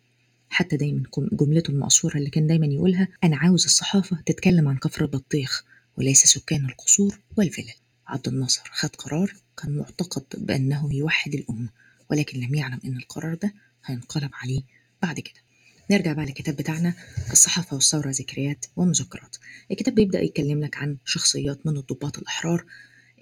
حتى 0.51 0.77
دايما 0.77 1.03
جملته 1.33 1.71
المقصورة 1.71 2.17
اللي 2.17 2.31
كان 2.31 2.47
دايما 2.47 2.67
يقولها 2.67 3.09
أنا 3.25 3.37
عاوز 3.37 3.65
الصحافة 3.65 4.19
تتكلم 4.27 4.69
عن 4.69 4.77
كفر 4.77 5.03
البطيخ 5.05 5.65
وليس 5.97 6.25
سكان 6.25 6.65
القصور 6.65 7.19
والفلل. 7.37 7.73
عبد 8.07 8.29
الناصر 8.29 8.63
خد 8.73 8.89
قرار 8.97 9.35
كان 9.57 9.77
معتقد 9.77 10.25
بأنه 10.47 10.95
يوحد 10.95 11.35
الأمة 11.35 11.69
ولكن 12.11 12.41
لم 12.41 12.55
يعلم 12.55 12.81
أن 12.85 12.97
القرار 12.97 13.35
ده 13.35 13.55
هينقلب 13.85 14.31
عليه 14.35 14.63
بعد 15.03 15.21
كده. 15.21 15.41
نرجع 15.91 16.13
بقى 16.13 16.25
للكتاب 16.27 16.57
بتاعنا 16.57 16.95
الصحافة 17.33 17.75
والثورة 17.75 18.11
ذكريات 18.11 18.67
ومذكرات. 18.77 19.37
الكتاب 19.71 19.95
بيبدأ 19.95 20.21
يتكلم 20.21 20.65
لك 20.65 20.77
عن 20.77 20.97
شخصيات 21.05 21.67
من 21.67 21.77
الضباط 21.77 22.19
الأحرار 22.19 22.65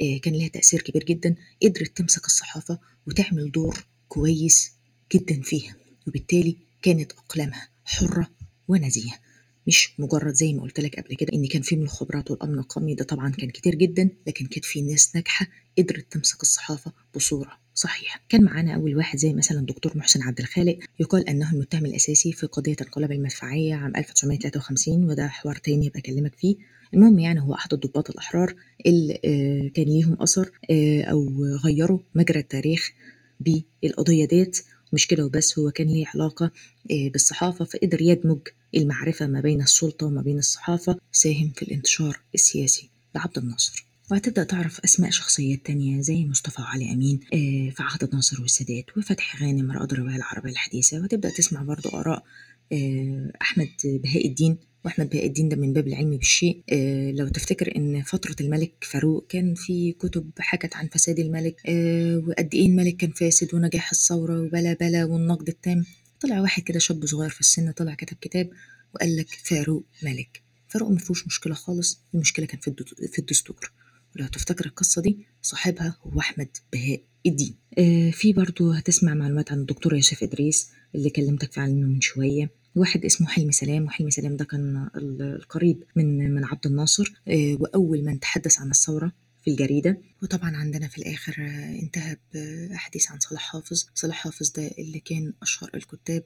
آه، 0.02 0.18
كان 0.18 0.34
لها 0.34 0.48
تأثير 0.48 0.82
كبير 0.82 1.04
جدا 1.04 1.34
قدرت 1.62 1.96
تمسك 1.96 2.26
الصحافة 2.26 2.78
وتعمل 3.06 3.50
دور 3.50 3.84
كويس 4.08 4.72
جدا 5.14 5.40
فيها 5.42 5.76
وبالتالي 6.06 6.56
كانت 6.82 7.12
أقلامها 7.12 7.68
حرة 7.84 8.30
ونزيهة 8.68 9.18
مش 9.66 9.92
مجرد 9.98 10.34
زي 10.34 10.52
ما 10.52 10.62
قلت 10.62 10.80
لك 10.80 11.00
قبل 11.00 11.16
كده 11.16 11.28
إن 11.34 11.46
كان 11.46 11.62
في 11.62 11.76
من 11.76 11.82
الخبرات 11.82 12.30
والأمن 12.30 12.58
القومي 12.58 12.94
ده 12.94 13.04
طبعا 13.04 13.30
كان 13.30 13.50
كتير 13.50 13.74
جدا 13.74 14.10
لكن 14.26 14.46
كانت 14.46 14.64
في 14.64 14.82
ناس 14.82 15.16
ناجحة 15.16 15.46
قدرت 15.78 16.12
تمسك 16.12 16.42
الصحافة 16.42 16.92
بصورة 17.14 17.52
صحيحة. 17.74 18.20
كان 18.28 18.44
معانا 18.44 18.74
أول 18.74 18.96
واحد 18.96 19.18
زي 19.18 19.32
مثلا 19.32 19.66
دكتور 19.66 19.98
محسن 19.98 20.22
عبد 20.22 20.38
الخالق 20.40 20.78
يقال 21.00 21.28
أنه 21.28 21.52
المتهم 21.52 21.86
الأساسي 21.86 22.32
في 22.32 22.46
قضية 22.46 22.76
انقلاب 22.80 23.12
المدفعية 23.12 23.74
عام 23.74 23.96
1953 23.96 25.04
وده 25.04 25.28
حوار 25.28 25.56
تاني 25.56 25.88
بكلمك 25.88 26.34
فيه. 26.34 26.56
المهم 26.94 27.18
يعني 27.18 27.40
هو 27.40 27.54
أحد 27.54 27.72
الضباط 27.74 28.10
الأحرار 28.10 28.54
اللي 28.86 29.20
آه، 29.24 29.68
كان 29.74 29.84
ليهم 29.86 30.16
أثر 30.20 30.50
آه، 30.70 31.02
أو 31.02 31.44
غيروا 31.64 31.98
مجرى 32.14 32.40
التاريخ 32.40 32.92
بالقضية 33.40 34.24
ديت. 34.24 34.58
مش 34.92 35.06
كده 35.06 35.24
وبس 35.24 35.58
هو 35.58 35.70
كان 35.70 35.86
ليه 35.86 36.06
علاقة 36.14 36.50
آه، 36.90 37.08
بالصحافة 37.08 37.64
فقدر 37.64 38.02
يدمج 38.02 38.38
المعرفة 38.74 39.26
ما 39.26 39.40
بين 39.40 39.62
السلطة 39.62 40.06
وما 40.06 40.22
بين 40.22 40.38
الصحافة 40.38 40.98
ساهم 41.12 41.52
في 41.56 41.62
الانتشار 41.62 42.20
السياسي 42.34 42.90
لعبد 43.14 43.38
الناصر. 43.38 43.84
وهتبدأ 44.10 44.44
تعرف 44.44 44.80
أسماء 44.80 45.10
شخصيات 45.10 45.66
تانية 45.66 46.00
زي 46.00 46.24
مصطفى 46.24 46.62
وعلي 46.62 46.92
أمين 46.92 47.20
آه، 47.34 47.70
في 47.70 47.82
عهد 47.82 48.04
الناصر 48.04 48.42
والسادات 48.42 48.84
وفتحي 48.96 49.46
غانم 49.46 49.72
رائد 49.72 49.92
الرواية 49.92 50.16
العربية 50.16 50.50
الحديثة. 50.50 51.00
وهتبدأ 51.00 51.30
تسمع 51.30 51.62
برضو 51.62 51.88
آراء 51.88 52.24
آه، 52.72 53.32
أحمد 53.42 53.70
بهاء 53.84 54.26
الدين 54.26 54.58
وأحمد 54.88 55.08
بهاء 55.10 55.26
الدين 55.26 55.48
ده 55.48 55.56
من 55.56 55.72
باب 55.72 55.88
العلم 55.88 56.10
بالشيء. 56.16 56.62
آه 56.72 57.10
لو 57.10 57.28
تفتكر 57.28 57.76
إن 57.76 58.02
فترة 58.02 58.36
الملك 58.40 58.72
فاروق 58.80 59.26
كان 59.28 59.54
في 59.54 59.92
كتب 59.92 60.30
حكت 60.38 60.76
عن 60.76 60.88
فساد 60.88 61.18
الملك. 61.18 61.60
آه 61.66 62.16
وقد 62.28 62.54
إيه 62.54 62.66
الملك 62.66 62.96
كان 62.96 63.10
فاسد 63.10 63.54
ونجاح 63.54 63.90
الثورة 63.90 64.40
وبلا 64.40 64.72
بلا 64.72 65.04
والنقد 65.04 65.48
التام. 65.48 65.84
طلع 66.20 66.40
واحد 66.40 66.62
كده 66.62 66.78
شاب 66.78 67.06
صغير 67.06 67.30
في 67.30 67.40
السن 67.40 67.72
طلع 67.72 67.94
كتب 67.94 68.16
كتاب 68.20 68.50
وقال 68.94 69.16
لك 69.16 69.28
فاروق 69.28 69.84
ملك. 70.02 70.42
فاروق 70.68 70.90
ما 70.90 70.98
فيهوش 70.98 71.26
مشكلة 71.26 71.54
خالص 71.54 72.00
المشكلة 72.14 72.46
كان 72.46 72.60
في 72.60 72.74
في 73.12 73.18
الدستور. 73.18 73.72
ولو 74.16 74.26
تفتكر 74.26 74.66
القصة 74.66 75.02
دي 75.02 75.18
صاحبها 75.42 75.96
هو 76.02 76.20
أحمد 76.20 76.48
بهاء 76.72 77.00
الدين. 77.26 77.54
آه 77.78 78.10
في 78.10 78.32
برضو 78.32 78.70
هتسمع 78.70 79.14
معلومات 79.14 79.52
عن 79.52 79.58
الدكتور 79.58 79.94
يوسف 79.94 80.22
إدريس 80.22 80.68
اللي 80.94 81.10
كلمتك 81.10 81.58
عنه 81.58 81.86
من 81.86 82.00
شوية. 82.00 82.57
واحد 82.78 83.04
اسمه 83.04 83.26
حلمي 83.26 83.52
سلام 83.52 83.84
وحلمي 83.84 84.10
سلام 84.10 84.36
ده 84.36 84.44
كان 84.44 84.88
القريب 84.96 85.84
من 85.96 86.34
من 86.34 86.44
عبد 86.44 86.66
الناصر 86.66 87.12
آه 87.28 87.56
وأول 87.60 88.04
من 88.04 88.20
تحدث 88.20 88.60
عن 88.60 88.70
الثورة 88.70 89.12
في 89.44 89.50
الجريدة. 89.50 89.98
وطبعا 90.22 90.56
عندنا 90.56 90.88
في 90.88 90.98
الآخر 90.98 91.34
انتهى 91.82 92.16
بحديث 92.34 93.10
عن 93.10 93.18
صلاح 93.20 93.42
حافظ. 93.42 93.86
صلاح 93.94 94.16
حافظ 94.16 94.50
ده 94.50 94.70
اللي 94.78 95.00
كان 95.00 95.32
أشهر 95.42 95.70
الكتاب 95.74 96.24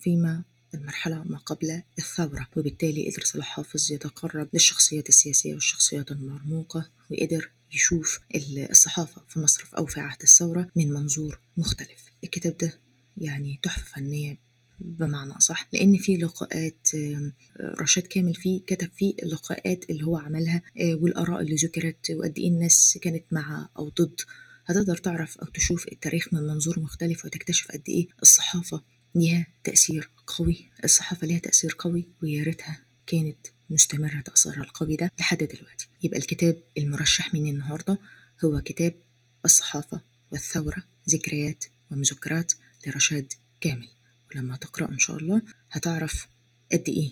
فيما 0.00 0.44
المرحلة 0.74 1.22
ما 1.24 1.38
قبل 1.38 1.82
الثورة 1.98 2.48
وبالتالي 2.56 3.10
قدر 3.10 3.24
صلاح 3.24 3.46
حافظ 3.46 3.92
يتقرب 3.92 4.48
للشخصيات 4.52 5.08
السياسية 5.08 5.54
والشخصيات 5.54 6.10
المرموقة 6.12 6.90
وقدر 7.10 7.50
يشوف 7.72 8.20
الصحافة 8.70 9.22
في 9.28 9.40
مصر 9.40 9.64
أو 9.78 9.86
في 9.86 10.00
عهد 10.00 10.22
الثورة 10.22 10.68
من 10.76 10.92
منظور 10.92 11.40
مختلف. 11.56 12.04
الكتاب 12.24 12.56
ده 12.56 12.78
يعني 13.16 13.60
تحفة 13.62 13.84
فنية 13.94 14.38
بمعنى 14.80 15.32
أصح 15.32 15.68
لأن 15.72 15.96
في 15.98 16.16
لقاءات 16.16 16.88
رشاد 17.80 18.02
كامل 18.06 18.34
فيه 18.34 18.60
كتب 18.66 18.90
فيه 18.96 19.14
اللقاءات 19.22 19.90
اللي 19.90 20.04
هو 20.06 20.16
عملها 20.16 20.62
والآراء 20.80 21.40
اللي 21.40 21.54
ذكرت 21.54 22.10
وقد 22.10 22.38
إيه 22.38 22.48
الناس 22.48 22.98
كانت 23.02 23.24
مع 23.32 23.68
أو 23.78 23.88
ضد. 23.88 24.20
هتقدر 24.66 24.96
تعرف 24.96 25.38
أو 25.38 25.46
تشوف 25.46 25.88
التاريخ 25.92 26.34
من 26.34 26.40
منظور 26.42 26.80
مختلف 26.80 27.24
وتكتشف 27.24 27.70
قد 27.70 27.82
إيه 27.88 28.08
الصحافة 28.22 28.82
ليها 29.14 29.46
تأثير 29.64 30.10
قوي. 30.26 30.68
الصحافة 30.84 31.26
ليها 31.26 31.38
تأثير 31.38 31.74
قوي 31.78 32.08
ويا 32.22 32.42
ريتها 32.42 32.78
كانت 33.06 33.46
مستمرة 33.70 34.20
تأثيرها 34.20 34.62
القوي 34.62 34.96
ده 34.96 35.12
لحد 35.18 35.38
دلوقتي. 35.38 35.88
يبقى 36.02 36.18
الكتاب 36.18 36.62
المرشح 36.78 37.34
مني 37.34 37.50
النهاردة 37.50 37.98
هو 38.44 38.60
كتاب 38.60 38.94
الصحافة 39.44 40.00
والثورة 40.32 40.82
ذكريات 41.10 41.64
ومذكرات 41.90 42.52
لرشاد 42.86 43.32
كامل. 43.60 43.88
ولما 44.30 44.56
تقرأ 44.56 44.88
إن 44.88 44.98
شاء 44.98 45.16
الله 45.16 45.42
هتعرف 45.70 46.28
قد 46.72 46.84
إيه. 46.88 47.10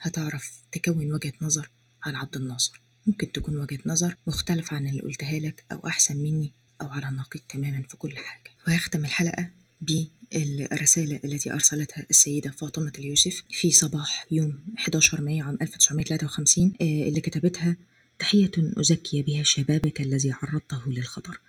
هتعرف 0.00 0.52
تكون 0.72 1.12
وجهة 1.12 1.32
نظر 1.42 1.70
عن 2.02 2.14
عبد 2.14 2.36
الناصر. 2.36 2.80
ممكن 3.06 3.32
تكون 3.32 3.56
وجهة 3.56 3.78
نظر 3.86 4.16
مختلفة 4.26 4.76
عن 4.76 4.88
اللي 4.88 5.00
قلتها 5.00 5.38
لك 5.38 5.64
أو 5.72 5.86
أحسن 5.86 6.16
مني 6.16 6.52
أو 6.80 6.88
على 6.88 7.08
النقيض 7.08 7.42
تماما 7.48 7.82
في 7.82 7.96
كل 7.96 8.16
حاجة. 8.16 8.50
وهختم 8.68 9.04
الحلقة 9.04 9.50
بالرسالة 9.80 11.20
التي 11.24 11.52
أرسلتها 11.52 12.06
السيدة 12.10 12.50
فاطمة 12.50 12.92
اليوسف 12.98 13.42
في 13.50 13.70
صباح 13.70 14.26
يوم 14.30 14.58
11 14.78 15.20
مايو 15.20 15.44
عام 15.44 15.58
1953 15.62 16.72
اللي 16.80 17.20
كتبتها 17.20 17.76
تحية 18.18 18.50
أزكي 18.58 19.22
بها 19.22 19.42
شبابك 19.42 20.00
الذي 20.00 20.32
عرضته 20.32 20.90
للخطر 20.90 21.40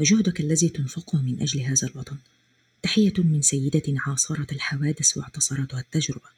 وجهدك 0.00 0.40
الذي 0.40 0.68
تنفقه 0.68 1.22
من 1.22 1.42
أجل 1.42 1.60
هذا 1.60 1.88
الوطن. 1.88 2.16
تحية 2.86 3.12
من 3.18 3.42
سيدة 3.42 3.82
عاصرت 4.06 4.52
الحوادث 4.52 5.16
واعتصرتها 5.16 5.80
التجربة 5.80 6.28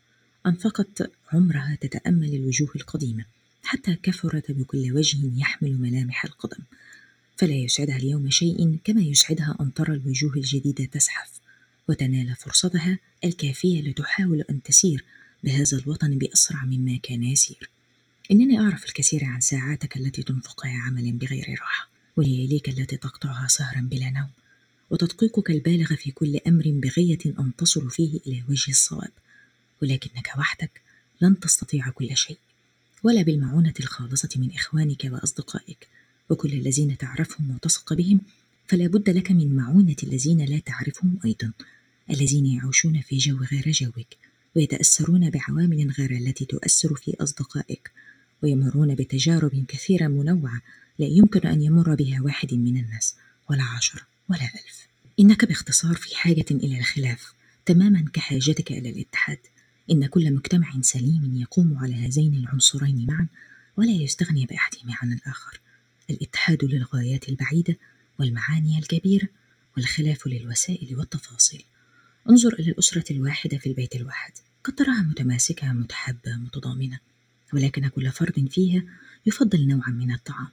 أنفقت 0.47 1.11
عمرها 1.33 1.79
تتأمل 1.81 2.35
الوجوه 2.35 2.71
القديمة 2.77 3.25
حتى 3.65 3.97
كثرت 4.03 4.51
بكل 4.51 4.93
وجه 4.93 5.19
يحمل 5.37 5.81
ملامح 5.81 6.25
القدم 6.25 6.65
فلا 7.37 7.55
يسعدها 7.55 7.97
اليوم 7.97 8.31
شيء 8.31 8.79
كما 8.85 9.03
يسعدها 9.03 9.57
أن 9.61 9.75
ترى 9.75 9.95
الوجوه 9.95 10.37
الجديدة 10.37 10.85
تزحف 10.85 11.31
وتنال 11.89 12.37
فرصتها 12.37 12.99
الكافية 13.25 13.83
لتحاول 13.83 14.45
أن 14.51 14.63
تسير 14.63 15.05
بهذا 15.45 15.79
الوطن 15.79 16.19
بأسرع 16.19 16.65
مما 16.65 16.99
كان 17.03 17.23
يسير. 17.23 17.71
إنني 18.31 18.61
أعرف 18.61 18.85
الكثير 18.85 19.25
عن 19.25 19.41
ساعاتك 19.41 19.97
التي 19.97 20.23
تنفقها 20.23 20.83
عمل 20.87 21.13
بغير 21.13 21.57
راحة 21.61 21.89
ولياليك 22.17 22.69
التي 22.69 22.97
تقطعها 22.97 23.49
سهرا 23.49 23.81
بلا 23.81 24.11
نوم. 24.11 24.31
وتدقيقك 24.91 25.51
البالغ 25.51 25.95
في 25.95 26.11
كل 26.11 26.41
أمر 26.47 26.65
بغية 26.67 27.19
أن 27.27 27.53
تصل 27.59 27.91
فيه 27.91 28.21
إلى 28.27 28.43
وجه 28.49 28.71
الصواب. 28.71 29.11
ولكنك 29.83 30.33
وحدك 30.39 30.81
لن 31.21 31.41
تستطيع 31.41 31.91
كل 31.91 32.17
شيء 32.17 32.39
ولا 33.03 33.23
بالمعونة 33.23 33.75
الخالصة 33.81 34.29
من 34.37 34.51
إخوانك 34.55 35.05
وأصدقائك. 35.05 35.89
وكل 36.31 36.53
الذين 36.53 36.99
تعرفهم 36.99 37.51
وتثق 37.51 37.93
بهم 37.93 38.21
فلا 38.67 38.87
بد 38.87 39.11
لك 39.11 39.31
من 39.31 39.57
معونة 39.57 39.97
الذين 40.03 40.45
لا 40.45 40.59
تعرفهم 40.59 41.19
أيضا. 41.25 41.53
الذين 42.11 42.47
يعيشون 42.47 43.01
في 43.01 43.19
جو 43.19 43.37
غير 43.37 43.71
جوك 43.71 44.07
ويتأثرون 44.57 45.31
بعوامل 45.31 45.91
غير 45.99 46.11
التي 46.11 46.45
تؤثر 46.45 46.95
في 46.95 47.17
أصدقائك 47.21 47.91
ويمرون 48.43 48.95
بتجارب 48.95 49.65
كثيرة 49.69 50.07
منوعة 50.07 50.61
لا 50.99 51.07
يمكن 51.07 51.49
أن 51.49 51.63
يمر 51.63 51.95
بها 51.95 52.23
واحد 52.23 52.55
من 52.55 52.77
الناس 52.77 53.15
ولا 53.51 53.63
عشرة 53.63 54.01
ولا 54.29 54.45
ألف. 54.45 54.89
إنك 55.21 55.45
باختصار 55.45 55.95
في 55.95 56.17
حاجة 56.17 56.47
إلى 56.51 56.79
الخلاف 56.79 57.33
تماما 57.67 58.05
كحاجتك 58.13 58.73
إلى 58.73 58.91
الاتحاد. 58.91 59.39
إن 59.91 60.07
كل 60.07 60.33
مجتمع 60.35 60.73
سليم 60.81 61.37
يقوم 61.37 61.79
على 61.79 61.95
هذين 61.95 62.35
العنصرين 62.35 63.07
معا 63.07 63.27
ولا 63.77 63.91
يستغني 63.91 64.47
بأحدهما 64.47 64.95
عن 65.03 65.13
الآخر. 65.13 65.61
الاتحاد 66.11 66.65
للغايات 66.65 67.29
البعيدة 67.29 67.77
والمعاني 68.19 68.79
الكبيرة 68.79 69.29
والخلاف 69.77 70.27
للوسائل 70.27 70.97
والتفاصيل. 70.97 71.65
انظر 72.31 72.53
إلى 72.53 72.71
الأسرة 72.71 73.13
الواحدة 73.13 73.59
في 73.59 73.69
البيت 73.69 73.97
الواحد. 73.97 74.33
قد 74.65 74.75
تراها 74.75 75.03
متماسكة 75.03 75.73
متحبة 75.73 76.37
متضامنة. 76.37 76.99
ولكن 77.53 77.89
كل 77.89 78.13
فرد 78.13 78.49
فيها 78.51 78.83
يفضل 79.27 79.69
نوعا 79.69 79.91
من 79.91 80.13
الطعام. 80.13 80.49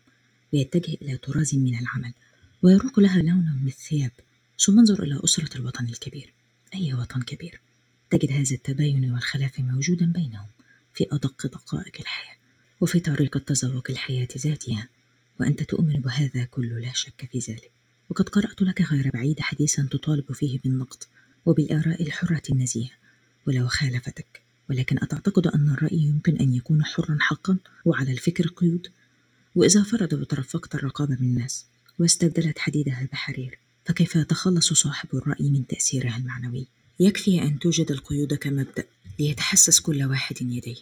ويتجه 0.53 0.97
إلى 1.01 1.17
طراز 1.17 1.55
من 1.55 1.79
العمل. 1.79 2.13
ويروق 2.63 2.99
لها 2.99 3.21
لون 3.21 3.59
من 3.61 3.67
الثياب 3.67 4.11
ثم 4.59 4.79
انظر 4.79 5.03
إلى 5.03 5.19
أسرة 5.23 5.57
الوطن 5.57 5.85
الكبير. 5.85 6.33
أي 6.75 6.93
وطن 6.93 7.21
كبير؟ 7.21 7.61
تجد 8.09 8.31
هذا 8.31 8.55
التباين 8.55 9.11
والخلاف 9.11 9.59
موجودا 9.59 10.05
بينهم 10.05 10.47
في 10.93 11.07
أدق 11.11 11.47
دقائق 11.47 11.97
الحياة 11.99 12.35
وفي 12.81 12.99
طريقة 12.99 13.39
تذوق 13.39 13.87
الحياة 13.89 14.27
ذاتها 14.37 14.87
وأنت 15.39 15.63
تؤمن 15.63 16.01
بهذا 16.01 16.43
كله 16.43 16.79
لا 16.79 16.91
شك 16.93 17.29
في 17.31 17.39
ذلك. 17.39 17.71
وقد 18.09 18.29
قرأت 18.29 18.61
لك 18.61 18.81
غير 18.81 19.09
بعيد 19.13 19.39
حديثا 19.39 19.87
تطالب 19.91 20.31
فيه 20.33 20.59
بالنقد 20.59 21.03
وبالآراء 21.45 22.03
الحرة 22.03 22.41
النزيهة. 22.51 22.91
ولو 23.47 23.67
خالفتك 23.67 24.41
ولكن 24.69 24.97
أتعتقد 25.01 25.47
أن 25.47 25.69
الرأي 25.69 25.97
يمكن 25.97 26.37
أن 26.37 26.53
يكون 26.53 26.85
حرا 26.85 27.17
حقا 27.19 27.57
وعلى 27.85 28.11
الفكر 28.11 28.47
قيود؟ 28.47 28.87
وإذا 29.55 29.83
فرض 29.83 30.13
وترفقت 30.13 30.75
الرقابة 30.75 31.15
بالناس 31.15 31.65
واستبدلت 31.99 32.59
حديدها 32.59 33.07
بحرير 33.11 33.59
فكيف 33.85 34.15
يتخلص 34.15 34.73
صاحب 34.73 35.09
الرأي 35.13 35.49
من 35.49 35.67
تأثيرها 35.67 36.17
المعنوي؟ 36.17 36.67
يكفي 36.99 37.41
أن 37.41 37.59
توجد 37.59 37.91
القيود 37.91 38.33
كمبدأ 38.33 38.83
ليتحسس 39.19 39.79
كل 39.79 40.03
واحد 40.03 40.41
يديه. 40.41 40.75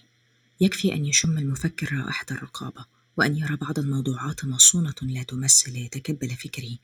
يكفي 0.61 0.93
أن 0.93 1.05
يشم 1.05 1.37
المفكر 1.37 1.93
رائحة 1.93 2.25
الرقابة 2.31 2.85
وأن 3.17 3.37
يرى 3.37 3.55
بعض 3.55 3.79
الموضوعات 3.79 4.45
مصونة 4.45 4.95
لا 5.01 5.23
تمس 5.23 5.69
ليتكبل 5.69 6.29
فكره 6.29 6.77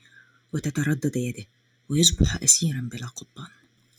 وتتردد 0.53 1.15
يده 1.15 1.45
ويصبح 1.89 2.43
أسيرا 2.43 2.89
بلا 2.91 3.07
قضبان. 3.07 3.51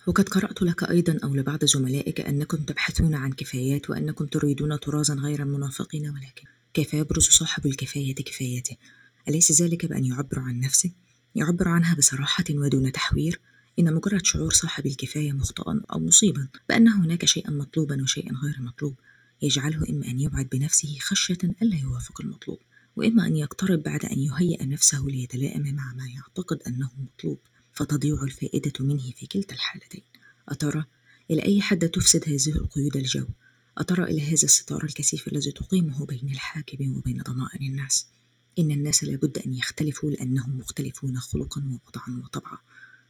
وقد 0.06 0.28
قرأت 0.28 0.62
لك 0.62 0.82
أيضا 0.82 1.18
أو 1.24 1.34
لبعض 1.34 1.64
زملائك 1.64 2.20
أنكم 2.20 2.56
تبحثون 2.56 3.14
عن 3.14 3.32
كفايات 3.32 3.90
وأنكم 3.90 4.26
تريدون 4.26 4.76
طرازا 4.76 5.14
غير 5.14 5.44
منافقين 5.44 6.08
ولكن 6.08 6.44
كيف 6.74 6.94
يبرز 6.94 7.24
صاحب 7.24 7.66
الكفاية 7.66 8.14
كفايته؟ 8.14 8.76
أليس 9.28 9.62
ذلك 9.62 9.86
بأن 9.86 10.04
يعبر 10.04 10.38
عن 10.38 10.60
نفسه؟ 10.60 10.90
يعبر 11.34 11.68
عنها 11.68 11.94
بصراحة 11.94 12.44
ودون 12.50 12.92
تحوير. 12.92 13.40
إن 13.78 13.94
مجرد 13.94 14.26
شعور 14.26 14.52
صاحب 14.52 14.86
الكفاية 14.86 15.32
مخطئا 15.32 15.80
أو 15.92 15.98
مصيبا 15.98 16.48
بأن 16.68 16.88
هناك 16.88 17.24
شيئا 17.24 17.50
مطلوبا 17.50 18.02
وشيئا 18.02 18.32
غير 18.44 18.56
مطلوب. 18.60 18.94
يجعله 19.42 19.88
إما 19.90 20.06
أن 20.06 20.20
يبعد 20.20 20.48
بنفسه 20.52 20.96
خشية 21.00 21.38
ألا 21.62 21.76
يوافق 21.76 22.20
المطلوب 22.20 22.58
وإما 22.96 23.26
أن 23.26 23.36
يقترب 23.36 23.82
بعد 23.82 24.04
أن 24.04 24.18
يهيئ 24.18 24.66
نفسه 24.66 25.04
ليتلائم 25.04 25.74
مع 25.74 25.92
ما 25.92 26.06
يعتقد 26.06 26.62
أنه 26.66 26.90
مطلوب. 26.98 27.38
فتضيع 27.72 28.22
الفائدة 28.22 28.72
منه 28.80 29.10
في 29.16 29.26
كلتا 29.26 29.54
الحالتين. 29.54 30.02
أترى؟ 30.48 30.84
إلى 31.30 31.42
أي 31.42 31.62
حد 31.62 31.88
تفسد 31.88 32.24
هذه 32.28 32.56
القيود 32.56 32.96
الجو؟ 32.96 33.26
أترى 33.78 34.04
إلى 34.04 34.22
هذا 34.22 34.32
الستار 34.32 34.84
الكثيف 34.84 35.28
الذي 35.28 35.52
تقيمه 35.52 36.06
بين 36.06 36.30
الحاكم 36.30 36.96
وبين 36.96 37.22
ضمائر 37.22 37.60
الناس؟ 37.60 38.06
إن 38.60 38.70
الناس 38.70 39.04
لابد 39.04 39.38
أن 39.38 39.54
يختلفوا 39.54 40.10
لأنهم 40.10 40.58
مختلفون 40.58 41.18
خلقا 41.18 41.60
ووضعا 41.60 42.22
وطبعا. 42.24 42.58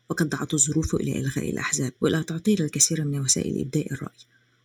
وقد 0.08 0.28
دعت 0.28 0.54
الظروف 0.54 0.94
إلى 0.94 1.20
إلغاء 1.20 1.50
الأحزاب 1.50 1.92
وإلى 2.00 2.22
تعطيل 2.22 2.62
الكثير 2.62 3.04
من 3.04 3.20
وسائل 3.20 3.60
إبداء 3.60 3.92
الرأي. 3.92 4.18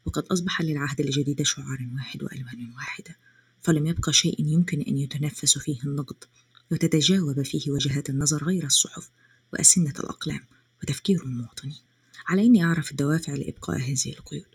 وقد 0.06 0.24
أصبح 0.24 0.62
للعهد 0.62 1.00
الجديد 1.00 1.42
شعار 1.42 1.88
واحد 1.96 2.24
وألوان 2.24 2.74
واحدة. 2.76 3.18
فلم 3.62 3.86
يبقى 3.88 4.14
شيء 4.14 4.36
يمكن 4.40 4.82
أن 4.82 4.98
يتنفس 4.98 5.58
فيه 5.58 5.84
النقد 5.84 6.24
وتتجاوب 6.72 7.42
فيه 7.42 7.72
وجهات 7.72 8.10
النظر 8.10 8.44
غير 8.44 8.66
الصحف 8.66 9.10
وأسنة 9.54 9.94
الأقلام 10.00 10.42
وتفكير 10.84 11.24
المواطنين. 11.24 11.82
على 12.28 12.46
إني 12.46 12.64
أعرف 12.64 12.92
الدوافع 12.92 13.34
لإبقاء 13.34 13.78
هذه 13.78 14.14
القيود. 14.18 14.46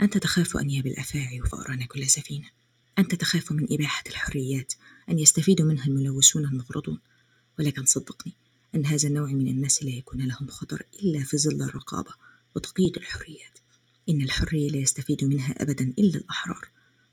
أنت 0.00 0.18
تخاف 0.18 0.56
أنياب 0.56 0.86
الأفاعي 0.86 1.40
وفأران 1.40 1.84
كل 1.84 2.06
سفينة. 2.06 2.46
أنت 2.98 3.14
تخاف 3.14 3.52
من 3.52 3.66
إباحة 3.70 4.04
الحريات. 4.06 4.72
أن 5.10 5.18
يستفيد 5.18 5.62
منها 5.62 5.86
الملوثون 5.86 6.44
المغرضون 6.44 6.98
ولكن 7.58 7.84
صدقني 7.84 8.32
أن 8.74 8.86
هذا 8.86 9.08
النوع 9.08 9.32
من 9.32 9.48
الناس 9.48 9.82
لا 9.82 9.90
يكون 9.90 10.22
لهم 10.22 10.48
خطر 10.48 10.82
إلا 11.02 11.24
في 11.24 11.38
ظل 11.38 11.62
الرقابة 11.62 12.10
وتقييد 12.56 12.96
الحريات. 12.96 13.58
إن 14.08 14.22
الحرية 14.22 14.70
لا 14.70 14.76
يستفيد 14.76 15.24
منها 15.24 15.62
أبدا 15.62 15.92
إلا 15.98 16.16
الأحرار 16.18 16.68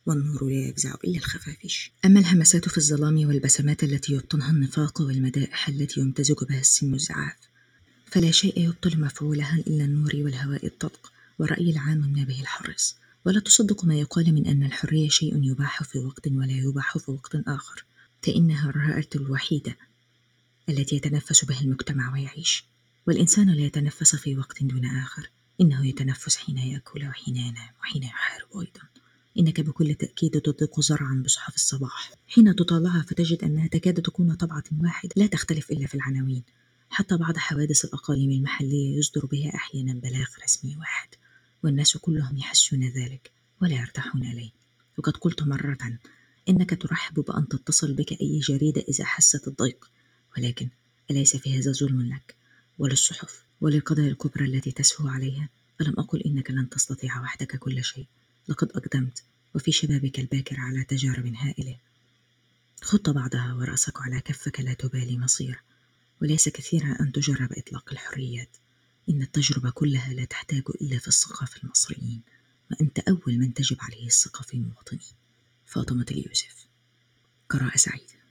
والنور 0.06 0.50
لا 0.50 0.68
يفزع 0.70 0.96
إلا 1.04 1.18
الخفافيش. 1.18 1.92
أما 2.06 2.20
الهمسات 2.20 2.70
في 2.70 2.78
الظلام 2.78 3.28
والبسمات 3.28 3.84
التي 3.84 4.14
يبطنها 4.14 4.52
النفاق 4.52 5.02
والمدائح 5.02 5.70
التي 5.70 6.00
يمتزج 6.00 6.36
بها 6.50 6.60
السن 6.60 6.94
الزعاف 6.94 7.36
فلا 8.14 8.32
شيء 8.32 8.60
يبطل 8.60 9.00
مفعولها 9.00 9.56
إلا 9.68 9.86
النور 9.86 10.12
والهواء 10.16 10.66
الطلق 10.66 11.12
والرأي 11.40 11.70
العام 11.70 12.04
النابه 12.04 12.42
الحرص 12.42 12.96
ولا 13.26 13.40
تصدق 13.40 13.86
ما 13.86 13.96
يقال 13.96 14.34
من 14.34 14.48
أن 14.48 14.64
الحرية 14.64 15.10
شيء 15.10 15.44
يباح 15.44 15.84
في 15.84 16.00
وقت 16.00 16.28
ولا 16.28 16.52
يباح 16.52 16.98
في 16.98 17.12
وقت 17.12 17.36
آخر 17.36 17.86
فإنها 18.22 18.70
الرائعة 18.70 19.10
الوحيدة 19.16 19.78
التي 20.70 20.96
يتنفس 20.96 21.46
بها 21.46 21.62
المجتمع 21.62 22.14
ويعيش. 22.14 22.66
والإنسان 23.08 23.50
لا 23.50 23.62
يتنفس 23.62 24.16
في 24.16 24.38
وقت 24.38 24.64
دون 24.64 24.86
آخر 24.86 25.30
إنه 25.62 25.88
يتنفس 25.88 26.36
حين 26.36 26.58
يأكل 26.58 27.08
وحين 27.08 27.38
ينام 27.38 27.74
وحين 27.82 28.04
يحارب 28.04 28.48
أيضا. 28.58 28.82
إنك 29.40 29.62
بكل 29.62 29.96
تأكيد 29.96 30.42
تضيق 30.42 30.80
زرعا 30.80 31.22
بصحف 31.26 31.56
الصباح. 31.56 32.12
حين 32.28 32.56
تطالعها 32.56 33.02
فتجد 33.02 33.44
أنها 33.44 33.68
تكاد 33.68 34.02
تكون 34.02 34.34
طبعة 34.34 34.64
واحدة 34.82 35.12
لا 35.16 35.28
تختلف 35.28 35.72
إلا 35.72 35.88
في 35.88 35.96
العناوين. 35.96 36.44
حتى 36.90 37.18
بعض 37.18 37.38
حوادث 37.38 37.86
الأقاليم 37.86 38.32
المحلية 38.32 38.98
يصدر 38.98 39.26
بها 39.26 39.56
أحيانا 39.56 39.94
بلاغ 39.94 40.28
رسمي 40.44 40.76
واحد. 40.78 41.10
والناس 41.64 41.98
كلهم 41.98 42.38
يحسون 42.38 42.84
ذلك 42.90 43.32
ولا 43.62 43.76
يرتاحون 43.76 44.24
إليه. 44.24 44.50
وقد 44.98 45.18
قلت 45.18 45.44
مرة 45.44 45.98
إنك 46.50 46.82
ترحب 46.82 47.14
بأن 47.14 47.48
تتصل 47.48 47.94
بك 47.94 48.12
أي 48.12 48.40
جريدة 48.40 48.82
إذا 48.82 49.06
حست 49.06 49.48
الضيق. 49.48 49.90
ولكن 50.38 50.70
أليس 51.12 51.36
في 51.36 51.60
هذا 51.60 51.72
ظلم 51.72 52.02
لك 52.02 52.36
وللصحف 52.80 53.44
وللقضايا 53.62 54.08
الكبرى 54.08 54.46
التي 54.46 54.72
تسهو 54.72 55.08
عليها؟ 55.08 55.50
ألم 55.82 55.94
أقل 55.98 56.22
إنك 56.22 56.52
لن 56.52 56.70
تستطيع 56.70 57.22
وحدك 57.22 57.56
كل 57.56 57.84
شيء. 57.84 58.06
لقد 58.48 58.72
أقدمت 58.72 59.24
وفي 59.56 59.72
شبابك 59.72 60.20
الباكر 60.20 60.60
على 60.60 60.84
تجارب 60.84 61.26
هائلة. 61.26 61.78
خط 62.82 63.10
بعضها 63.10 63.54
ورأسك 63.54 64.02
على 64.02 64.22
كفك 64.22 64.60
لا 64.60 64.74
تبالي 64.74 65.18
مصير. 65.18 65.64
وليس 66.22 66.50
كثيرا 66.50 66.98
أن 67.00 67.12
تجرب 67.12 67.54
إطلاق 67.54 67.90
الحريات. 67.92 68.50
إن 69.10 69.22
التجربة 69.22 69.70
كلها 69.72 70.14
لا 70.14 70.26
تحتاج 70.26 70.64
إلا 70.82 71.00
في 71.00 71.08
الثقة 71.08 71.46
في 71.46 71.64
المصريين 71.64 72.22
وأنت 72.72 73.00
أول 73.00 73.38
من 73.40 73.54
تجب 73.54 73.78
عليه 73.80 74.06
الثقة 74.06 74.42
في 74.44 74.54
المواطنين 74.54 75.02
فاطمة 75.66 76.06
اليوسف. 76.12 76.68
قراءة 77.50 77.78
سعيدة 77.78 78.23